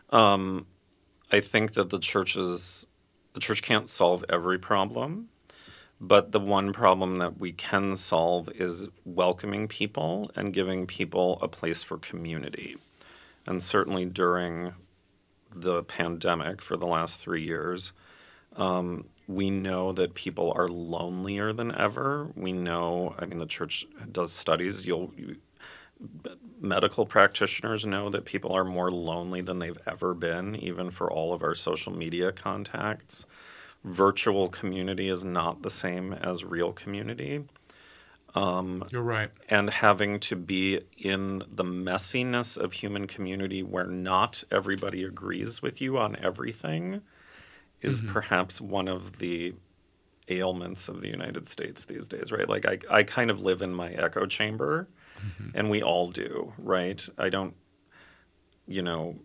[0.09, 0.67] Um,
[1.31, 2.87] I think that the churches,
[3.33, 5.29] the church can't solve every problem,
[5.99, 11.47] but the one problem that we can solve is welcoming people and giving people a
[11.47, 12.77] place for community.
[13.45, 14.73] And certainly during
[15.53, 17.93] the pandemic for the last three years,
[18.55, 22.31] um, we know that people are lonelier than ever.
[22.35, 24.85] We know, I mean, the church does studies.
[24.85, 25.37] You'll you,
[26.59, 31.33] medical practitioners know that people are more lonely than they've ever been, even for all
[31.33, 33.25] of our social media contacts.
[33.83, 37.45] Virtual community is not the same as real community.
[38.35, 39.31] Um, You're right.
[39.49, 45.81] And having to be in the messiness of human community where not everybody agrees with
[45.81, 47.01] you on everything
[47.81, 48.13] is mm-hmm.
[48.13, 49.55] perhaps one of the
[50.29, 52.49] ailments of the United States these days, right?
[52.49, 55.49] Like I, I kind of live in my echo chamber, mm-hmm.
[55.53, 57.07] and we all do, right?
[57.17, 57.55] I don't,
[58.67, 59.17] you know,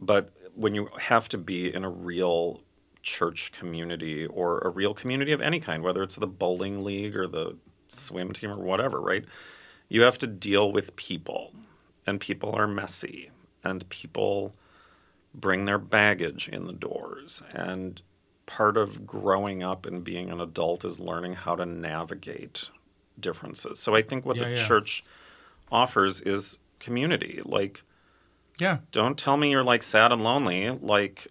[0.00, 2.62] but when you have to be in a real
[3.02, 7.26] church community or a real community of any kind, whether it's the bowling league or
[7.26, 7.56] the
[7.88, 9.24] swim team or whatever, right?
[9.88, 11.52] You have to deal with people,
[12.06, 13.30] and people are messy,
[13.64, 14.54] and people
[15.34, 17.42] bring their baggage in the doors.
[17.52, 18.00] And
[18.46, 22.68] part of growing up and being an adult is learning how to navigate
[23.20, 23.78] differences.
[23.78, 24.66] So I think what yeah, the yeah.
[24.66, 25.02] church
[25.70, 27.40] offers is community.
[27.44, 27.82] Like,
[28.58, 30.70] yeah, don't tell me you're like sad and lonely.
[30.70, 31.28] Like,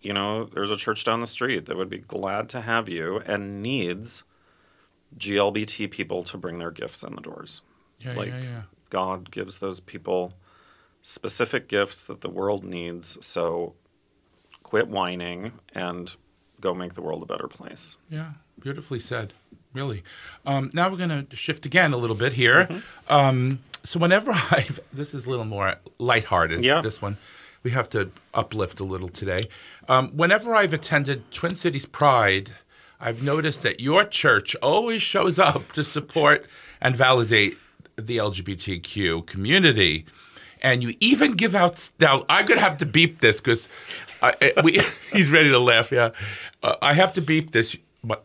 [0.00, 3.22] you know, there's a church down the street that would be glad to have you
[3.26, 4.24] and needs
[5.18, 7.62] GLBT people to bring their gifts in the doors.
[7.98, 8.62] Yeah, like, yeah, yeah.
[8.90, 10.34] God gives those people
[11.02, 13.24] specific gifts that the world needs.
[13.24, 13.74] So
[14.62, 16.14] quit whining and
[16.60, 17.96] go make the world a better place.
[18.08, 19.34] Yeah, beautifully said.
[19.74, 20.02] Really.
[20.44, 22.66] Um, now we're going to shift again a little bit here.
[22.66, 23.12] Mm-hmm.
[23.12, 26.64] Um, so whenever I've, this is a little more lighthearted.
[26.64, 26.80] Yeah.
[26.80, 27.16] This one,
[27.62, 29.48] we have to uplift a little today.
[29.88, 32.50] Um, whenever I've attended Twin Cities Pride,
[33.00, 36.46] I've noticed that your church always shows up to support
[36.80, 37.56] and validate
[37.96, 40.06] the LGBTQ community
[40.62, 41.90] and you even give out.
[42.00, 43.68] Now I'm gonna have to beep this because
[44.62, 44.80] we
[45.12, 45.92] he's ready to laugh.
[45.92, 46.10] Yeah,
[46.62, 47.76] uh, I have to beep this,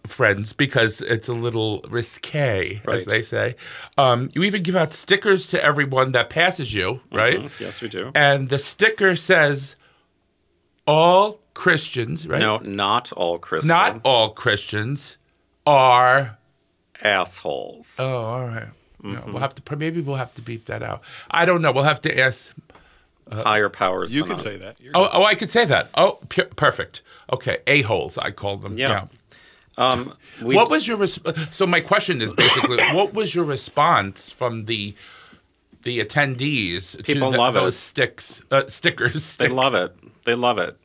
[0.05, 2.99] friends, because it's a little risque, right.
[2.99, 3.55] as they say.
[3.97, 7.39] Um, you even give out stickers to everyone that passes you, right?
[7.39, 7.63] Mm-hmm.
[7.63, 8.11] Yes, we do.
[8.15, 9.75] And the sticker says,
[10.85, 12.39] "All Christians." Right?
[12.39, 13.69] No, not all Christians.
[13.69, 15.17] Not all Christians
[15.65, 16.37] are
[17.03, 17.95] assholes.
[17.99, 18.67] Oh, all right.
[19.03, 19.31] Mm-hmm.
[19.31, 21.01] we'll have to maybe we'll have to beep that out.
[21.29, 21.71] I don't know.
[21.71, 22.55] We'll have to ask
[23.29, 24.13] uh, higher powers.
[24.13, 24.77] You can say that.
[24.95, 25.89] oh, oh, I could say that.
[25.95, 27.01] Oh, pu- perfect.
[27.31, 28.17] Okay, a holes.
[28.17, 28.77] I call them.
[28.77, 29.05] Yeah.
[29.77, 31.19] Um, what was your res-
[31.51, 31.67] so?
[31.67, 34.95] My question is basically, what was your response from the
[35.83, 37.79] the attendees People to the, love those it.
[37.79, 39.23] sticks uh, stickers?
[39.23, 39.49] Sticks.
[39.49, 39.95] They love it.
[40.25, 40.77] They love it.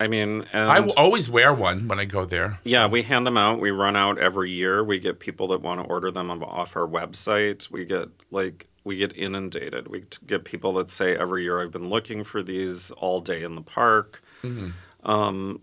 [0.00, 2.58] I mean, I always wear one when I go there.
[2.64, 3.60] Yeah, we hand them out.
[3.60, 4.82] We run out every year.
[4.82, 7.70] We get people that want to order them off our website.
[7.70, 9.88] We get like we get inundated.
[9.88, 13.54] We get people that say every year I've been looking for these all day in
[13.54, 14.22] the park.
[14.42, 14.70] Mm-hmm.
[15.08, 15.60] Um,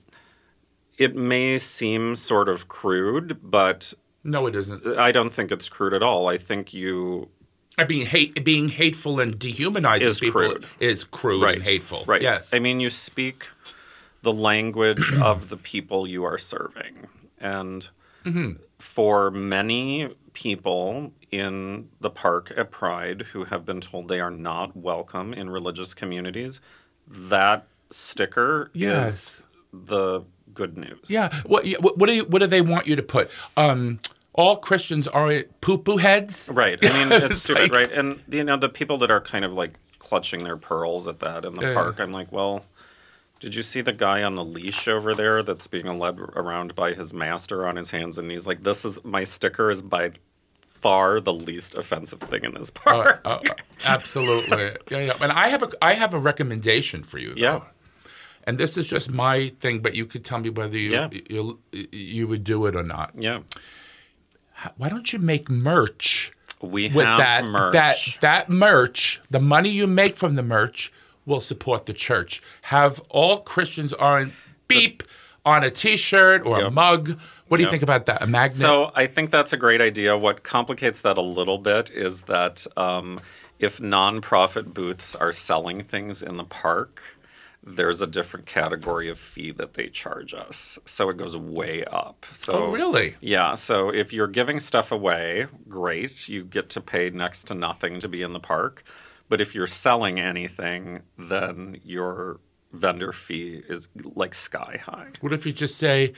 [1.01, 4.85] it may seem sort of crude, but no, it isn't.
[4.99, 6.27] I don't think it's crude at all.
[6.27, 7.29] I think you
[7.77, 10.65] I mean, hate being hateful and dehumanizing is people crude.
[10.79, 11.55] is crude right.
[11.55, 12.03] and hateful.
[12.05, 12.21] Right.
[12.21, 12.53] Yes.
[12.53, 13.47] I mean, you speak
[14.21, 17.07] the language of the people you are serving.
[17.39, 17.89] And
[18.23, 18.61] mm-hmm.
[18.77, 24.77] for many people in the park at Pride who have been told they are not
[24.77, 26.61] welcome in religious communities,
[27.07, 29.07] that sticker yes.
[29.07, 30.21] is the
[30.61, 30.99] good news.
[31.07, 31.33] Yeah.
[31.45, 33.31] What what do you, what do they want you to put?
[33.57, 33.99] Um,
[34.33, 36.49] all Christians are poo poo heads.
[36.51, 36.77] Right.
[36.83, 37.73] I mean, it's, it's stupid, like...
[37.73, 37.91] right?
[37.91, 41.45] And you know, the people that are kind of like clutching their pearls at that
[41.45, 41.73] in the yeah.
[41.73, 42.65] park, I'm like, well,
[43.39, 46.93] did you see the guy on the leash over there that's being led around by
[46.93, 48.45] his master on his hands and knees?
[48.45, 50.11] Like, this is my sticker is by
[50.81, 53.21] far the least offensive thing in this Uh, park.
[53.25, 53.39] uh,
[53.83, 54.71] absolutely.
[54.91, 55.13] Yeah, yeah.
[55.21, 57.33] And I have a I have a recommendation for you.
[57.33, 57.41] Though.
[57.41, 57.61] Yeah.
[58.45, 61.09] And this is just my thing, but you could tell me whether you Yeah.
[61.29, 61.59] you,
[61.91, 63.11] you would do it or not.
[63.17, 63.39] yeah.
[64.77, 67.73] Why don't you make merch We with have that merch.
[67.73, 69.21] that that merch?
[69.31, 70.91] The money you make from the merch
[71.25, 72.41] will support the church.
[72.63, 74.33] Have all Christians on
[74.67, 75.03] beep
[75.45, 77.19] on a T-shirt or a mug.
[77.47, 77.71] What do you Yep.
[77.71, 78.21] think about that?
[78.21, 78.57] A magnet?
[78.59, 80.15] So I think that's a great idea.
[80.17, 83.19] What complicates that a little bit is that um,
[83.59, 87.01] if nonprofit booths are selling things in the park,
[87.63, 90.79] there's a different category of fee that they charge us.
[90.85, 92.25] So it goes way up.
[92.33, 93.15] So oh, really?
[93.21, 93.55] Yeah.
[93.55, 96.27] So if you're giving stuff away, great.
[96.27, 98.83] You get to pay next to nothing to be in the park.
[99.29, 102.39] But if you're selling anything, then your
[102.73, 105.09] vendor fee is like sky high.
[105.21, 106.13] What if you just say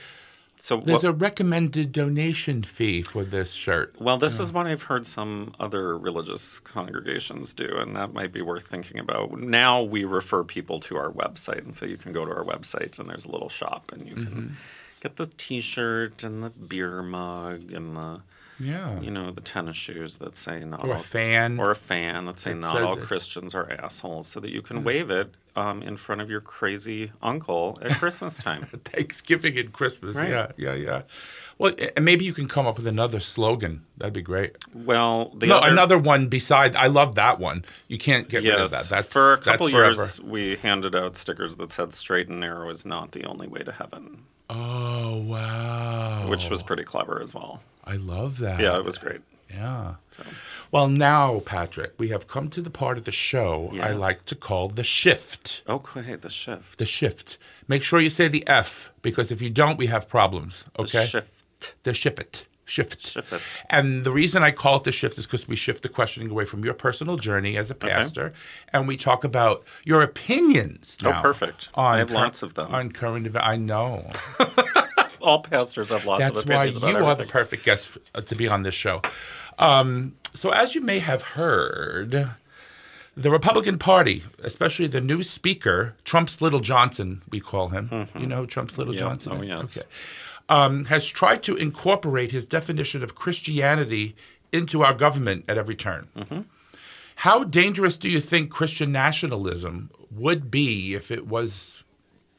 [0.64, 3.94] So there's what- a recommended donation fee for this shirt?
[4.00, 8.40] Well, this is what I've heard some other religious congregations do, and that might be
[8.40, 9.38] worth thinking about.
[9.38, 12.98] Now we refer people to our website, and so you can go to our website,
[12.98, 14.24] and there's a little shop, and you Mm-hmm.
[14.32, 14.56] can
[15.02, 18.22] get the T-shirt and the beer mug and the
[18.58, 18.98] Yeah.
[19.00, 21.60] you know the tennis shoes that say not or a all, fan.
[21.60, 23.04] or a fan that say It not says all it.
[23.04, 27.12] Christians are assholes, so that you can wave it um, in front of your crazy
[27.22, 28.62] uncle at Christmas time.
[28.84, 30.14] Thanksgiving and Christmas.
[30.14, 30.30] Right.
[30.30, 31.02] Yeah, yeah, yeah.
[31.58, 33.84] Well, and maybe you can come up with another slogan.
[33.96, 34.56] That'd be great.
[34.74, 36.74] well, the no, other, another one beside.
[36.74, 37.64] I love that one.
[37.86, 38.86] You can't get rid of that.
[38.86, 42.84] That's for a couple years we handed out stickers that said "Straight and narrow is
[42.84, 46.26] not the only way to heaven," Oh wow!
[46.28, 47.62] which was pretty clever as well.
[47.84, 48.58] I love that.
[48.60, 49.20] Yeah, it was great.
[49.50, 49.94] Yeah.
[50.74, 54.34] Well, now, Patrick, we have come to the part of the show I like to
[54.34, 55.62] call the shift.
[55.68, 56.78] Okay, the shift.
[56.78, 57.38] The shift.
[57.68, 60.64] Make sure you say the F because if you don't, we have problems.
[60.76, 60.98] Okay.
[60.98, 61.74] The shift.
[61.84, 62.46] The shift.
[62.64, 63.06] Shift.
[63.06, 63.40] Shift it.
[63.70, 66.44] And the reason I call it the shift is because we shift the questioning away
[66.44, 68.32] from your personal journey as a pastor,
[68.72, 70.98] and we talk about your opinions.
[71.04, 71.68] Oh, perfect.
[71.74, 72.74] On I have cur- lots of them.
[72.74, 73.46] on current event.
[73.46, 74.10] I know.
[75.24, 78.34] All pastors have lots That's of why opinions you about are the perfect guest to
[78.34, 79.00] be on this show.
[79.58, 82.30] Um, so, as you may have heard,
[83.16, 88.08] the Republican Party, especially the new speaker, Trump's Little Johnson, we call him.
[88.18, 89.02] You know Trump's Little Mm-hmm.
[89.04, 89.08] Yeah.
[89.08, 89.32] Johnson?
[89.32, 89.76] Oh, yes.
[89.76, 89.86] Okay.
[90.48, 94.14] Um, has tried to incorporate his definition of Christianity
[94.52, 96.08] into our government at every turn.
[96.16, 96.40] Mm-hmm.
[97.16, 101.83] How dangerous do you think Christian nationalism would be if it was,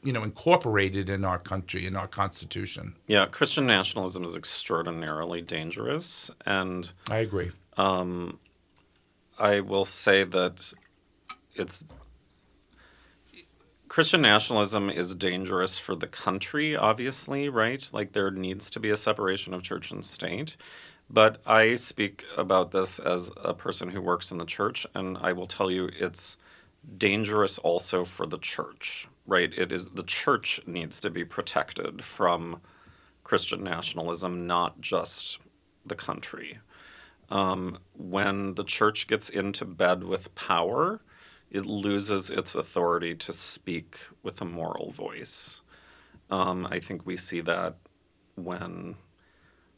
[0.06, 2.94] you know, incorporated in our country, in our constitution?
[3.08, 7.50] Yeah, Christian nationalism is extraordinarily dangerous, and I agree.
[7.76, 8.38] Um,
[9.38, 10.72] I will say that
[11.54, 11.84] it's
[13.88, 17.88] Christian nationalism is dangerous for the country, obviously, right?
[17.92, 20.56] Like there needs to be a separation of church and state.
[21.08, 25.32] But I speak about this as a person who works in the church, and I
[25.32, 26.36] will tell you it's
[26.98, 29.52] dangerous also for the church, right?
[29.56, 32.60] It is the church needs to be protected from
[33.24, 35.38] Christian nationalism, not just
[35.84, 36.58] the country
[37.30, 41.00] um, when the church gets into bed with power,
[41.50, 45.60] it loses its authority to speak with a moral voice.
[46.30, 47.76] Um, I think we see that
[48.34, 48.96] when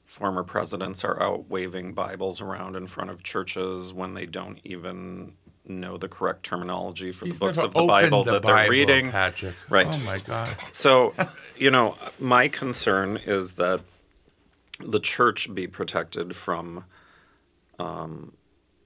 [0.04, 5.34] former presidents are out waving Bibles around in front of churches when they don't even
[5.68, 9.10] know the correct terminology for He's the books of the Bible the that they're reading.
[9.10, 9.56] Patrick.
[9.68, 9.86] Right.
[9.90, 10.56] Oh my God.
[10.72, 11.14] So,
[11.56, 13.82] you know, my concern is that
[14.80, 16.84] the church be protected from
[17.78, 18.32] um,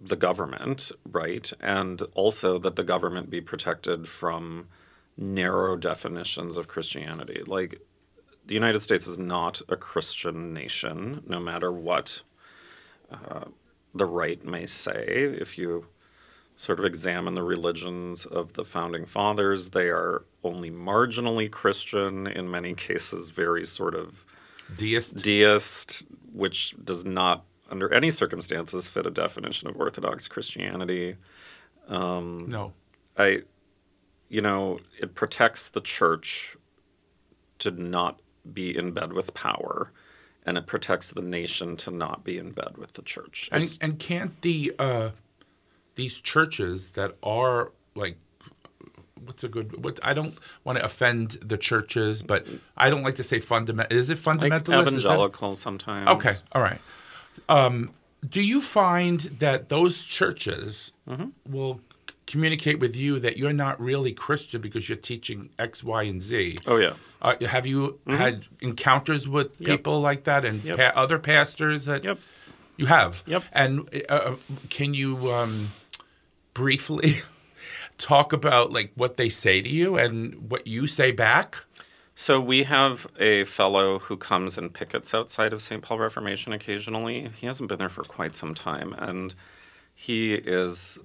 [0.00, 1.52] the government, right?
[1.60, 4.68] And also that the government be protected from
[5.16, 7.42] narrow definitions of Christianity.
[7.46, 7.80] Like,
[8.44, 12.22] the United States is not a Christian nation, no matter what
[13.10, 13.44] uh,
[13.94, 15.04] the right may say.
[15.06, 15.86] If you
[16.62, 22.48] sort of examine the religions of the founding fathers, they are only marginally Christian, in
[22.48, 24.24] many cases, very sort of
[24.76, 25.16] Deist.
[25.24, 31.16] deist, which does not, under any circumstances, fit a definition of Orthodox Christianity.
[32.48, 32.72] no.
[33.18, 33.42] I,
[34.28, 36.56] you know, it protects the church
[37.58, 38.20] to not
[38.52, 39.90] be in bed with power,
[40.46, 43.48] and it protects the nation to not be in bed with the church.
[43.50, 45.10] And, and can't the uh,
[45.94, 48.16] these churches that are like
[49.24, 50.34] what's a good what I don't
[50.64, 53.96] want to offend the churches, but I don't like to say fundamental.
[53.96, 54.62] Is it like fundamentalist?
[54.62, 54.64] Is
[55.04, 56.08] that- evangelical sometimes.
[56.08, 56.80] Okay, all right.
[57.48, 57.92] Um,
[58.28, 61.30] do you find that those churches Mm-hmm.
[61.52, 61.80] will
[62.28, 66.58] communicate with you that you're not really Christian because you're teaching X, Y, and Z?
[66.66, 66.92] Oh yeah.
[67.20, 69.64] Uh, have you had encounters with Mm-hmm.
[69.64, 69.78] Yep.
[69.78, 70.76] people like that and Yep.
[70.76, 72.18] pa- other pastors that Yep.
[72.76, 73.22] You have.
[73.26, 73.42] Yep.
[73.52, 74.36] And uh,
[74.70, 75.70] can you um,
[76.54, 77.22] briefly
[77.98, 81.64] talk about like what they say to you and what you say back?
[82.14, 85.82] So we have a fellow who comes and pickets outside of St.
[85.82, 87.30] Paul Reformation occasionally.
[87.36, 89.34] He hasn't been there for quite some time, and
[89.94, 90.98] he is,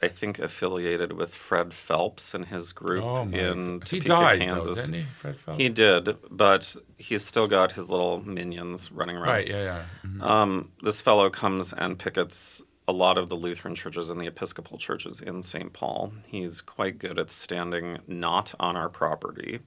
[0.00, 3.88] I think, affiliated with Fred Phelps and his group Oh in God.
[3.88, 4.64] he Topeka, died Kansas.
[4.66, 5.04] though, didn't he?
[5.16, 5.60] Fred Phelps.
[5.60, 9.28] He did, but he's still got his little minions running around.
[9.28, 9.48] right.
[9.48, 9.62] Yeah.
[9.64, 9.82] Yeah.
[10.06, 10.22] Mhm.
[10.22, 14.78] Um, this fellow comes and pickets a lot of the Lutheran churches and the Episcopal
[14.78, 15.72] churches in St.
[15.72, 16.12] Paul.
[16.26, 19.60] He's quite good at standing not on our property.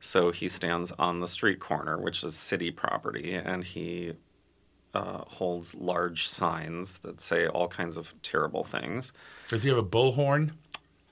[0.00, 4.14] So he stands on the street corner, which is city property, and he
[4.92, 9.12] uh, holds large signs that say all kinds of terrible things.
[9.48, 10.52] Does he have a bullhorn?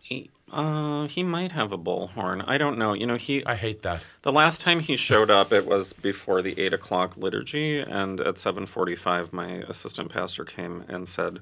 [0.00, 2.44] He, uh, he might have a bullhorn.
[2.46, 2.92] I don't know.
[2.92, 4.04] You know, he I hate that.
[4.22, 8.38] the last time he showed up, it was before the eight o'clock liturgy, and at
[8.38, 11.40] seven forty-five, my assistant pastor came and said,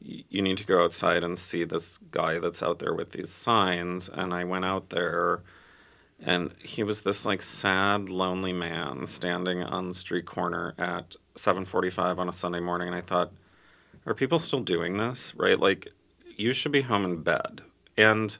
[0.00, 4.08] "You need to go outside and see this guy that's out there with these signs."
[4.08, 5.40] And I went out there,
[6.18, 11.66] and he was this like sad, lonely man standing on the street corner at seven
[11.66, 13.30] forty-five on a Sunday morning, and I thought,
[14.06, 15.34] "Are people still doing this?
[15.36, 15.60] Right?
[15.60, 15.88] Like,
[16.34, 17.60] you should be home in bed."
[17.96, 18.36] And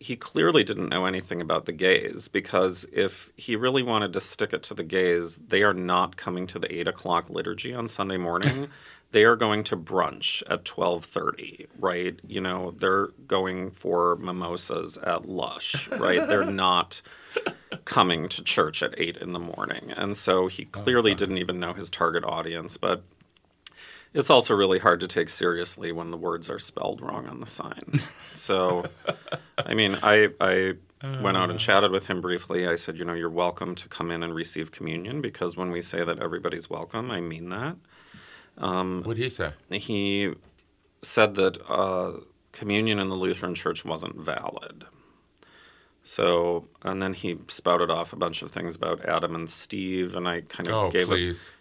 [0.00, 4.52] he clearly didn't know anything about the gays because if he really wanted to stick
[4.52, 8.16] it to the gays, they are not coming to the eight o'clock liturgy on Sunday
[8.16, 8.68] morning.
[9.10, 12.18] they are going to brunch at twelve thirty, right?
[12.26, 16.28] You know, they're going for mimosas at Lush, right?
[16.28, 17.02] they're not
[17.84, 21.58] coming to church at eight in the morning, and so he oh, clearly didn't even
[21.58, 23.02] know his target audience, but.
[24.14, 27.46] It's also really hard to take seriously when the words are spelled wrong on the
[27.46, 28.00] sign.
[28.38, 28.86] So,
[29.58, 30.74] I mean, I I
[31.22, 32.66] went out and chatted with him briefly.
[32.66, 35.82] I said, you know, you're welcome to come in and receive communion because when we
[35.82, 37.76] say that everybody's welcome, I mean that.
[39.02, 39.52] What did he say?
[39.70, 40.32] He
[41.02, 42.20] said that uh,
[42.52, 44.84] communion in the Lutheran Church wasn't valid.
[46.02, 50.26] So, and then he spouted off a bunch of things about Adam and Steve, and
[50.26, 51.16] I kind of Oh, gave a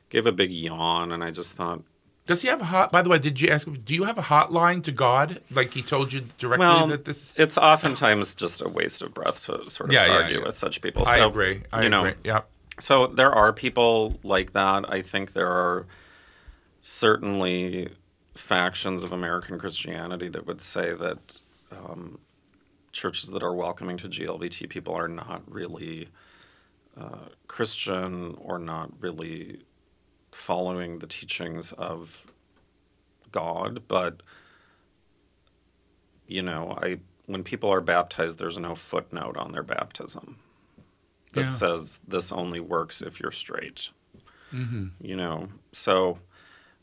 [0.10, 1.82] gave a big yawn, and I just thought,
[2.28, 2.92] Does he have a hot?
[2.92, 3.68] By the way, did you ask?
[3.86, 5.42] Do you have a hotline to God?
[5.50, 7.34] Like he told you directly well, that this?
[7.38, 10.46] it's oftentimes just a waste of breath to sort of Yeah, yeah, argue yeah.
[10.46, 11.08] with such people.
[11.08, 11.64] I So, agree.
[11.74, 12.20] I you know, agree.
[12.24, 12.42] Yeah.
[12.80, 14.86] So there are people like that.
[14.92, 15.88] I think there are
[16.82, 17.90] certainly
[18.36, 22.20] factions of American Christianity that would say that um,
[22.92, 26.10] churches that are welcoming to GLBT people are not really
[26.96, 29.60] uh, Christian or not really
[30.38, 32.32] following the teachings of
[33.32, 33.82] God.
[33.88, 34.22] But
[36.28, 40.38] you know, I when people are baptized, there's no footnote on their baptism
[41.34, 41.48] that Yeah.
[41.48, 43.90] says this only works if you're straight.
[44.54, 44.88] Mm-hmm.
[45.02, 46.20] You know, so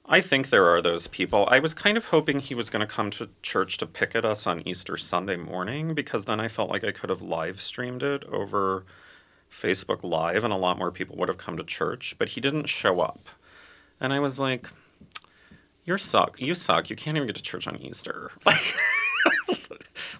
[0.06, 1.48] I think there are those people.
[1.50, 4.46] I was kind of hoping he was going to come to church to picket us
[4.46, 8.22] on Easter Sunday morning because then I felt like I could have live streamed it
[8.24, 8.84] over
[9.50, 12.66] Facebook Live and a lot more people would have come to church, but he didn't
[12.68, 13.20] show up.
[14.00, 14.68] And I was like,
[15.84, 16.40] "You're suck.
[16.40, 16.90] You suck.
[16.90, 18.74] You can't even get to church on Easter." Like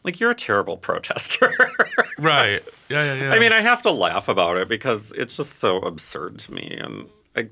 [0.03, 1.53] like you're a terrible protester.
[2.19, 2.63] Right.
[2.89, 3.05] Yeah.
[3.15, 3.23] Yeah.
[3.25, 3.31] Yeah.
[3.33, 6.79] I mean, I have to laugh about it because it's just so absurd to me,
[6.81, 7.49] and I,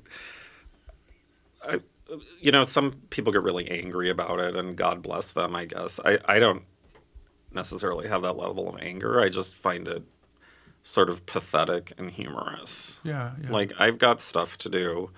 [1.67, 1.79] I,
[2.39, 5.53] you know, some people get really angry about it, and God bless them.
[5.53, 6.63] I guess I, I don't
[7.51, 9.19] necessarily have that level of anger.
[9.19, 10.03] I just find it
[10.81, 12.99] sort of pathetic and humorous.
[13.03, 13.31] yeah.
[13.43, 13.51] Yeah.
[13.51, 15.11] Like I've got stuff to do,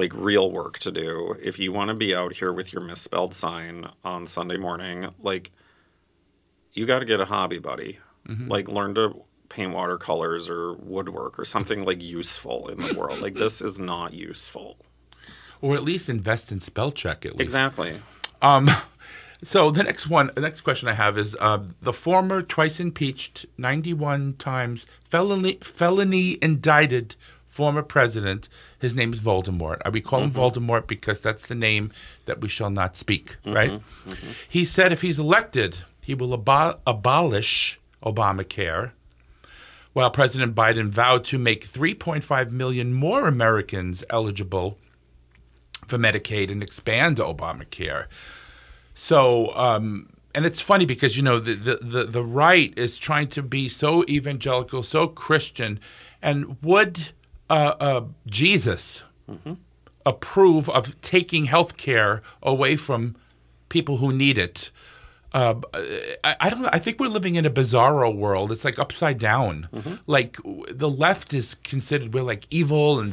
[0.00, 1.36] like real work to do.
[1.42, 5.50] If you want to be out here with your misspelled sign on Sunday morning, like
[6.72, 7.98] you got to get a hobby, buddy.
[8.48, 13.20] Like learn to paint watercolors or woodwork or something like useful in the world.
[13.20, 14.76] Like this is not useful.
[15.60, 17.24] or at least invest in spell check.
[17.24, 17.42] At least.
[17.42, 18.00] Exactly.
[18.42, 18.68] Um,
[19.42, 23.46] so the next one, the next question I have is uh, the former twice impeached,
[23.56, 27.16] ninety-one times felony felony indicted
[27.50, 28.48] former president.
[28.78, 29.78] His name is Voldemort.
[29.92, 30.40] We call him mm-hmm.
[30.40, 31.92] Voldemort because that's the name
[32.24, 33.36] that we shall not speak.
[33.44, 33.52] Mm-hmm.
[33.52, 33.70] Right?
[33.70, 34.30] Mm-hmm.
[34.48, 38.92] He said if he's elected, he will abo- abolish Obamacare.
[39.92, 44.78] While President Biden vowed to make 3.5 million more Americans eligible
[45.84, 48.06] for Medicaid and expand Obamacare.
[48.94, 53.28] So, um, and it's funny because you know the, the the the right is trying
[53.28, 55.80] to be so evangelical, so Christian,
[56.22, 57.10] and would
[57.50, 59.02] uh, uh, Jesus
[60.06, 63.16] approve of taking health care away from
[63.68, 64.70] people who need it?
[65.32, 65.54] Uh,
[66.24, 66.70] I, I don't know.
[66.72, 68.50] I think we're living in a bizarro world.
[68.50, 69.68] It's like upside down.
[70.06, 70.38] Like
[70.68, 73.12] the left is considered we're like evil and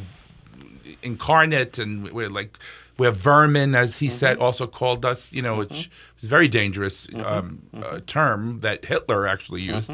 [1.02, 2.58] incarnate and we're like
[2.98, 4.16] we're vermin, as he Mm-hmm.
[4.16, 5.88] said, also called us, you know, which
[6.20, 7.24] was a very dangerous Mm-hmm.
[7.24, 9.88] um, uh, term that Hitler actually used.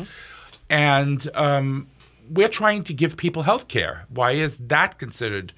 [0.70, 1.88] And um,
[2.30, 4.06] we're trying to give people health care.
[4.08, 5.52] Why is that considered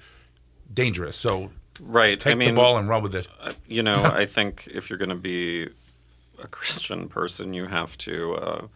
[0.73, 1.15] dangerous?
[1.15, 2.19] So Right.
[2.19, 3.27] take I mean, the ball and run with it.
[3.67, 5.69] you know, I think if you're going to be
[6.41, 8.67] a Christian person, you have to uh,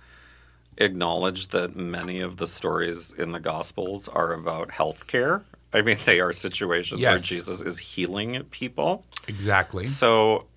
[0.77, 5.43] acknowledge that many of the stories in the Gospels are about health care.
[5.73, 9.05] I mean, they are situations where Jesus is healing people.
[9.27, 9.85] Exactly.
[9.85, 10.47] So,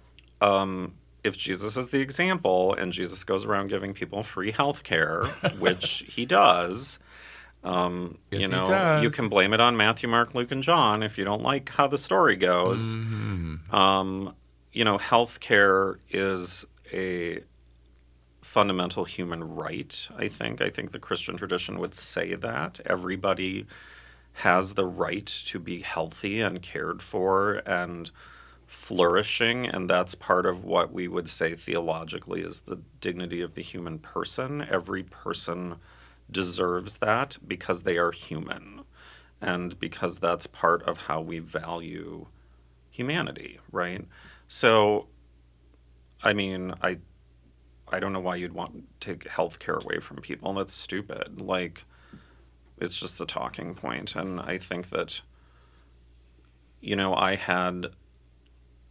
[0.40, 5.24] um, if Jesus is the example and Jesus goes around giving people free health care,
[5.58, 6.98] which he does,
[7.64, 11.16] um, Yes, you know, you can blame it on Matthew, Mark, Luke, and John if
[11.16, 12.94] you don't like how the story goes.
[12.94, 13.74] Mm-hmm.
[13.74, 14.34] Um,
[14.72, 17.40] you know, health care is a
[18.42, 20.60] fundamental human right, I think.
[20.60, 22.80] I think the Christian tradition would say that.
[22.84, 23.66] Everybody
[24.38, 28.10] has the right to be healthy and cared for and
[28.66, 33.62] flourishing, and that's part of what we would say theologically is the dignity of the
[33.62, 34.66] human person.
[34.68, 35.76] Every person
[36.30, 38.82] deserves that because they are human
[39.40, 42.26] and because that's part of how we value
[42.90, 44.06] humanity, right?
[44.48, 45.08] So,
[46.22, 46.98] I mean, I
[47.88, 50.54] I don't know why you'd want to take health care away from people.
[50.54, 51.40] That's stupid.
[51.40, 51.84] Like,
[52.78, 53.76] it's just a talking.
[54.16, 55.20] And I think that,
[56.80, 57.88] you know, I had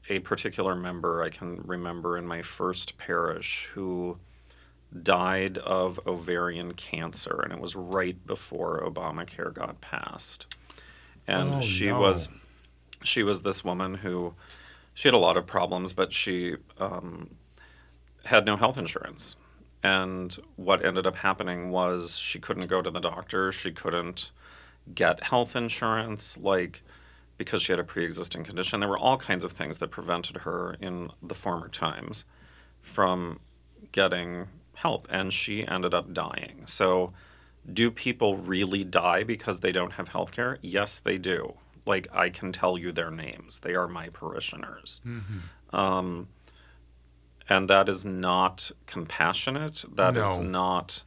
[0.09, 4.19] a particular member I can remember in my first parish who
[5.01, 10.55] died of ovarian cancer, and it was right before Obamacare got passed.
[11.27, 11.99] And Oh, she no.
[11.99, 12.29] was
[13.03, 14.33] she was this woman who
[14.93, 17.31] she had a lot of problems, but she um,
[18.25, 19.35] had no health insurance.
[19.81, 23.51] And what ended up happening was she couldn't go to the doctor.
[23.51, 24.31] She couldn't
[24.93, 26.83] get health insurance, like
[27.37, 28.79] because she had a pre-existing condition.
[28.79, 32.23] There were all kinds of things that prevented her in the former times
[32.81, 33.39] from
[33.91, 34.47] getting
[34.83, 36.63] help, and she ended up dying.
[36.67, 37.13] So,
[37.71, 40.57] do people really die because they don't have health care?
[40.61, 41.55] Yes, they do.
[41.85, 43.59] Like I can tell you their names.
[43.59, 45.01] They are my parishioners.
[45.71, 46.27] Um,
[47.49, 49.83] and that is not compassionate.
[49.93, 50.43] That is No.
[50.43, 51.03] not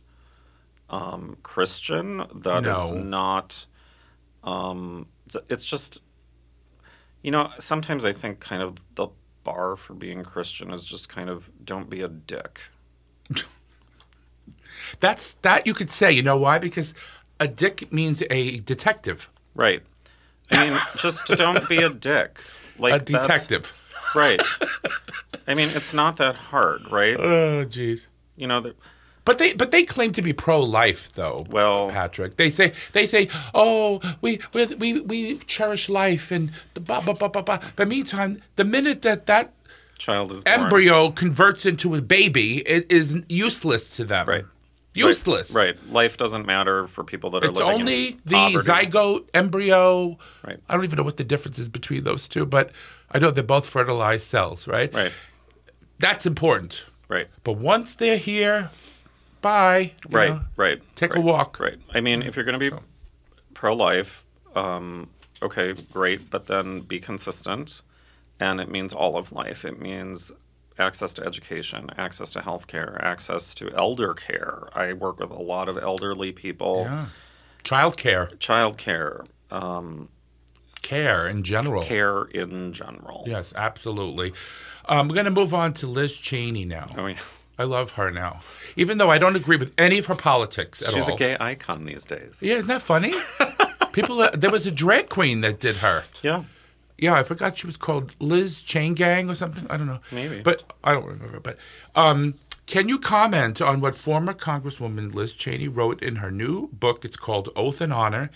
[0.91, 2.25] um, Christian.
[2.35, 2.99] That is No.
[2.99, 3.67] not.
[4.45, 5.07] Um,
[5.51, 6.03] it's just,
[7.23, 9.09] you know, sometimes I think kind of the
[9.45, 12.61] bar for being Christian is just kind of don't be a dick.
[15.01, 16.13] That's that you could say.
[16.13, 16.59] You know why?
[16.59, 16.95] Because
[17.41, 19.83] a dick means a detective, Right.
[20.51, 22.39] I mean, just don't be a dick.
[22.79, 23.73] Like a detective.
[24.15, 24.41] Right.
[25.49, 27.17] I mean, it's not that hard, right?
[27.19, 28.07] Oh, jeez.
[28.37, 28.75] You know, the,
[29.25, 31.47] But they but they claim to be pro-life, though.
[31.51, 36.81] Well- Patrick, they say they say, oh, we we we, we cherish life and the
[36.81, 37.59] blah blah blah blah blah.
[37.75, 39.53] But meantime, the minute that that
[39.99, 40.61] child is born.
[40.61, 44.27] embryo converts into a baby, it is useless to them.
[44.29, 44.45] Right.
[44.97, 45.51] Useless.
[45.51, 45.77] Right.
[45.91, 48.69] Life doesn't matter for people that are It's living only in the poverty.
[48.69, 50.19] zygote embryo.
[50.47, 50.59] Right.
[50.69, 52.71] I don't even know what the difference is between those two, but
[53.11, 54.93] I know they're both fertilized cells, right?
[54.93, 55.13] Right.
[55.99, 56.85] That's important.
[57.09, 57.29] Right.
[57.45, 58.71] But once they're here,
[59.43, 59.93] bye.
[60.09, 60.31] Right.
[60.31, 60.41] know.
[60.57, 60.83] Right.
[60.97, 61.61] Take a walk.
[61.61, 61.79] Right.
[61.95, 62.77] I mean, if you're going to be
[63.55, 65.09] pro-life, um,
[65.43, 67.83] okay, great, but then be consistent,
[68.41, 69.65] and it means all of life.
[69.65, 70.33] It means
[70.79, 74.69] access to education, access to healthcare, access to elder care.
[74.75, 76.83] I work with a lot of elderly people.
[76.85, 77.07] Yeah.
[77.65, 80.09] Child care, Child care, um,
[80.83, 81.83] care in general.
[81.83, 83.25] care in general.
[83.27, 84.33] Yes, absolutely.
[84.89, 86.87] Um, we're going to move on to Liz Cheney now.
[86.97, 87.17] I mean,
[87.59, 88.41] I love her now,
[88.77, 91.15] even though I don't agree with any of her politics at she's all.
[91.17, 92.39] a gay icon these days.
[92.41, 93.15] Yeah, isn't that funny?
[93.93, 96.05] People, uh, there was a drag queen that did her.
[96.23, 96.45] Yeah.
[96.99, 99.67] Yeah, I forgot she was called Liz Chain Gang or something.
[99.69, 100.01] I don't know.
[100.11, 100.41] Maybe.
[100.41, 101.41] But I don't remember.
[101.41, 101.59] But
[101.95, 102.35] um,
[102.67, 107.05] can you comment on what former Congresswoman Liz Cheney wrote in her new book?
[107.05, 108.31] It's called Oath and Honor,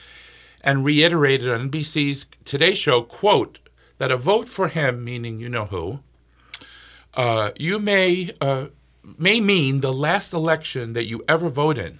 [0.62, 3.58] and reiterated on NBC's Today Show, quote,
[3.98, 6.00] that a vote for him, meaning you know who,
[7.14, 8.66] uh, you may uh,
[9.18, 11.98] may mean the last election that you ever vote in.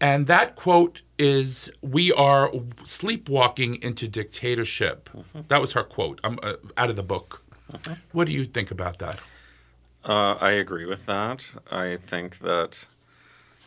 [0.00, 2.50] And that quote is, "We are
[2.84, 5.10] sleepwalking into dictatorship."
[5.48, 6.20] That was her quote.
[6.24, 7.42] I'm uh, out of the book.
[8.12, 9.18] What do you think about that?
[10.04, 11.54] Uh, I agree with that.
[11.70, 12.86] I think that,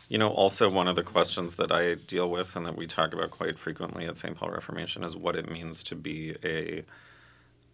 [0.08, 3.12] you know, also one of the questions that I deal with and that we talk
[3.12, 4.36] about quite frequently at St.
[4.36, 6.84] Paul Reformation is what it means to be a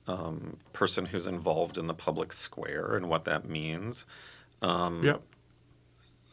[0.07, 4.05] um, person who's involved in the public square and what that means.
[4.61, 5.22] Um, Yep.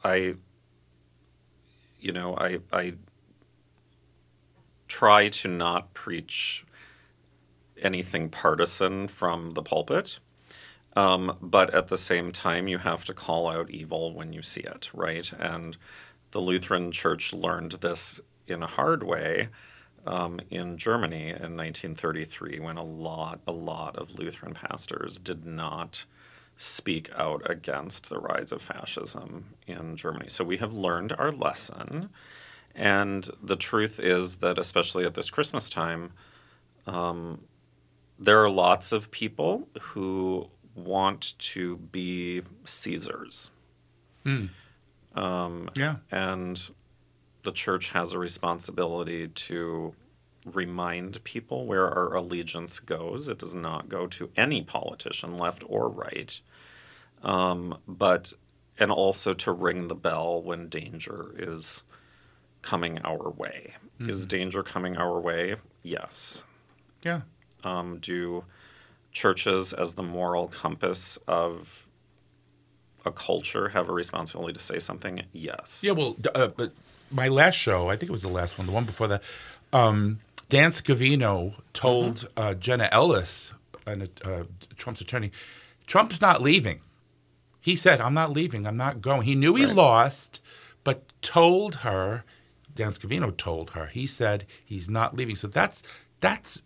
[0.04, 0.36] I,
[2.02, 2.96] you know, I, I
[5.00, 6.66] try to not preach
[7.82, 10.20] anything partisan from the pulpit.
[10.96, 14.62] Um, but at the same time, you have to call out evil when you see
[14.62, 15.30] it, right?
[15.38, 15.76] And
[16.32, 19.50] the Lutheran Church learned this in a hard way
[20.08, 26.06] um, in Germany in 1933, when a lot, a lot of Lutheran pastors did not
[26.56, 30.28] speak out against the rise of fascism in Germany.
[30.30, 32.12] So we have learned our lesson,
[32.76, 36.12] and the truth is that, especially at this Christmas time,
[36.86, 37.42] um,
[38.20, 43.50] there are lots of people who want to be Caesars.
[44.26, 45.98] Um, Yeah.
[46.12, 46.62] and
[47.44, 49.94] the church has a responsibility to
[50.46, 53.28] remind people where our allegiance goes.
[53.28, 56.40] It does not go to any politician, left or right.
[57.24, 58.34] Um, but
[58.78, 61.84] and also to ring the bell when danger is
[62.62, 63.76] coming our way.
[64.00, 65.56] Is danger coming our way?
[65.82, 66.44] Yes.
[67.04, 67.22] Yeah.
[67.64, 68.44] Um, do
[69.12, 71.88] churches, as the moral compass of
[73.06, 75.24] a culture, have a responsibility to say something?
[75.32, 75.82] Yes.
[75.84, 76.72] Yeah, well, uh, but
[77.12, 79.24] my last show, I think it was the last one, the one before that,
[79.72, 83.54] um, Dan Scavino told uh, Jenna Ellis,
[83.86, 84.44] an, uh,
[84.76, 85.32] Trump's attorney,
[85.88, 86.82] Trump's not leaving.
[87.62, 88.68] He said, I'm not leaving.
[88.68, 89.22] I'm not going.
[89.24, 89.76] He knew he Right.
[89.76, 90.40] lost,
[90.84, 92.24] but told her,
[92.76, 95.36] Dan Scavino told her, he said he's not leaving.
[95.36, 95.82] So that's,
[96.22, 96.62] that's,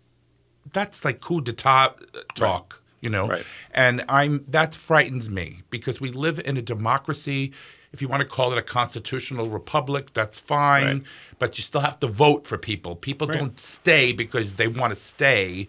[0.73, 3.27] that's like coup d'etat uh, talk, you know?
[3.27, 3.45] Right.
[3.71, 7.53] And I'm that frightens me because we live in a democracy.
[7.91, 11.03] If you want to call it a constitutional republic, that's fine, Right.
[11.39, 12.95] but you still have to vote for people.
[12.95, 13.39] People Right.
[13.39, 15.67] don't stay because they want to stay.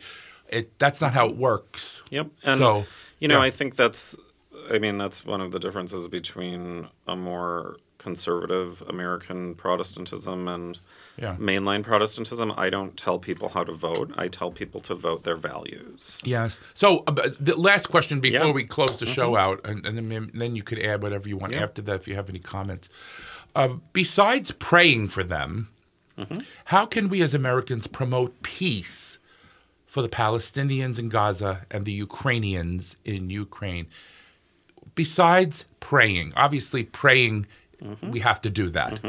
[0.49, 2.03] It that's not how it works.
[2.11, 2.29] Yep.
[2.43, 2.87] And So,
[3.21, 3.45] you know, yeah.
[3.45, 4.17] I think that's
[4.71, 10.79] I mean, that's one of the differences between a more conservative American Protestantism and
[11.25, 11.37] Yeah.
[11.39, 12.49] mainline Protestantism.
[12.57, 14.09] I don't tell people how to vote.
[14.17, 16.19] I tell people to vote their values.
[16.25, 16.59] Yes.
[16.75, 18.45] So uh, the last question before Yeah.
[18.47, 18.55] Mm-hmm.
[18.55, 21.53] we close the show out, and, and then, then you could add whatever you want
[21.53, 21.63] Yeah.
[21.67, 22.89] after that if you have any comments.
[23.55, 25.69] Uh, besides praying for them,
[26.19, 26.41] Mm-hmm.
[26.67, 29.19] how can we as Americans promote peace
[29.87, 33.87] for the Palestinians in Gaza and the Ukrainians in Ukraine?
[34.95, 37.47] Besides praying, obviously praying,
[37.83, 38.11] Mm-hmm.
[38.11, 39.01] we have to do that.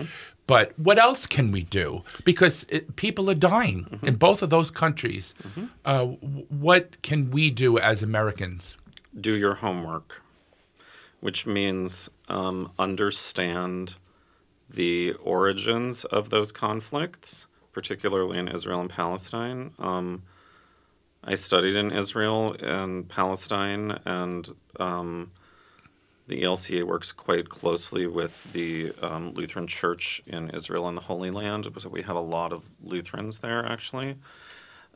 [0.47, 2.03] But what else can we do?
[2.25, 4.05] Because it, people are dying Mm-hmm.
[4.07, 5.33] in both of those countries.
[5.85, 6.05] Uh,
[6.67, 8.77] what can we do as Americans?
[9.19, 10.21] do your homework,
[11.19, 13.95] which means um, understand
[14.69, 19.73] the origins of those conflicts, particularly in Israel and Palestine.
[19.79, 20.23] Um,
[21.25, 24.49] I studied in Israel and Palestine, and
[24.79, 25.31] um,
[26.31, 31.29] the ELCA works quite closely with the um, Lutheran Church in Israel and the Holy
[31.29, 31.67] Land.
[31.77, 34.15] So we have a lot of Lutherans there, actually.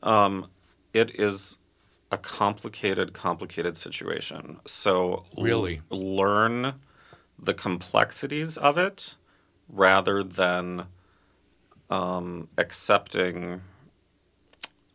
[0.02, 0.48] Um,
[0.94, 1.58] it is
[2.10, 4.62] a complicated, complicated situation.
[4.66, 5.82] So l- Really?
[5.90, 6.76] learn
[7.38, 9.16] the complexities of it
[9.68, 10.86] rather than
[11.90, 13.62] um, accepting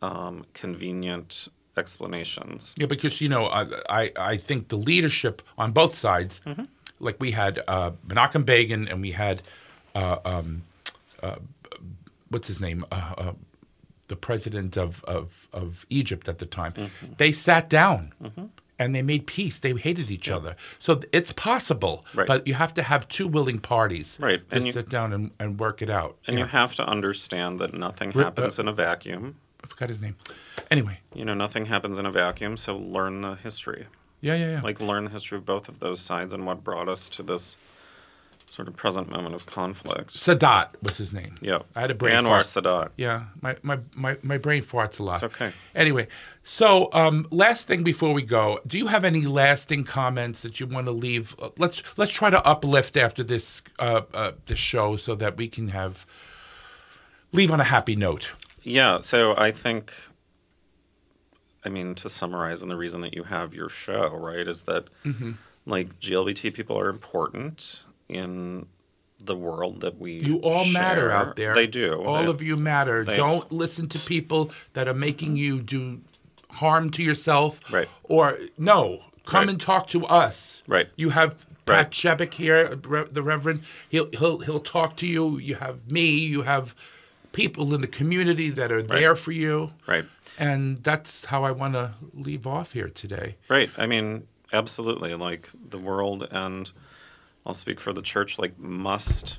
[0.00, 1.48] um, convenient
[1.84, 2.74] explanations.
[2.80, 3.62] Yeah, because you know, I
[4.00, 4.02] I,
[4.32, 6.64] I think the leadership on both sides, Mm-hmm.
[7.06, 9.36] like we had uh, Menachem Begin and we had,
[9.94, 10.48] uh, um,
[11.22, 11.36] uh,
[12.32, 13.32] what's his name, uh, uh,
[14.08, 16.72] the president of, of of Egypt at the time.
[16.72, 17.12] Mm-hmm.
[17.18, 18.12] They sat down.
[18.82, 19.58] And they made peace.
[19.60, 20.52] They hated each other.
[20.78, 22.26] So it's possible, Right.
[22.26, 25.30] but you have to have two willing parties Right, to and you- sit down and,
[25.38, 26.12] and work it out.
[26.26, 26.44] And Yeah.
[26.44, 29.34] you have to understand that nothing happens uh, in a vacuum.
[29.70, 30.16] Forgot his name.
[30.70, 33.86] Anyway, You know, nothing happens in a vacuum, so learn the history.
[34.20, 34.60] yeah, yeah, yeah.
[34.62, 37.56] Like, learn the history of both of those sides and what brought us to this
[38.48, 40.12] sort of present moment of conflict.
[40.14, 41.36] Sadat was his name.
[41.40, 41.60] Yeah.
[41.76, 42.46] I had a brain Anwar fart.
[42.46, 42.90] Sadat.
[42.96, 45.22] Yeah, my, my, my, my brain farts a lot.
[45.22, 45.52] It's okay.
[45.74, 46.08] Anyway,
[46.42, 50.66] so um, last thing before we go, do you have any lasting comments that you
[50.66, 51.34] want to leave?
[51.40, 55.46] Uh, Let's let's try to uplift after this uh, uh, this show so that we
[55.48, 56.04] can have
[57.32, 58.32] leave on a happy note.
[58.62, 59.92] Yeah, so I think,
[61.64, 64.84] I mean, to summarize, and the reason that you have your show, right, is that
[65.04, 65.32] Mm-hmm.
[65.66, 68.66] like GLBT people are important in
[69.22, 71.54] the world that we You all matter out there.
[71.54, 72.02] They do.
[72.02, 73.04] All They- of you matter.
[73.04, 76.00] they- Don't listen to people that are making you do
[76.52, 77.60] harm to yourself.
[77.72, 77.88] Right.
[78.04, 79.50] Or no, come Right.
[79.50, 80.62] and talk to us.
[80.66, 80.88] Right.
[80.96, 81.84] You have Right.
[81.84, 83.60] Pat Shebeck here, the Reverend.
[83.88, 85.36] He'll he'll he'll talk to you.
[85.38, 86.08] You have me.
[86.16, 86.74] You have
[87.32, 89.72] people in the community that are there for you.
[89.86, 90.04] Right.
[90.38, 93.36] And that's how I want to leave off here today.
[93.48, 93.70] Right.
[93.76, 95.14] I mean, absolutely.
[95.14, 96.70] Like the world, and
[97.44, 98.38] I'll speak for the church.
[98.38, 99.38] Like must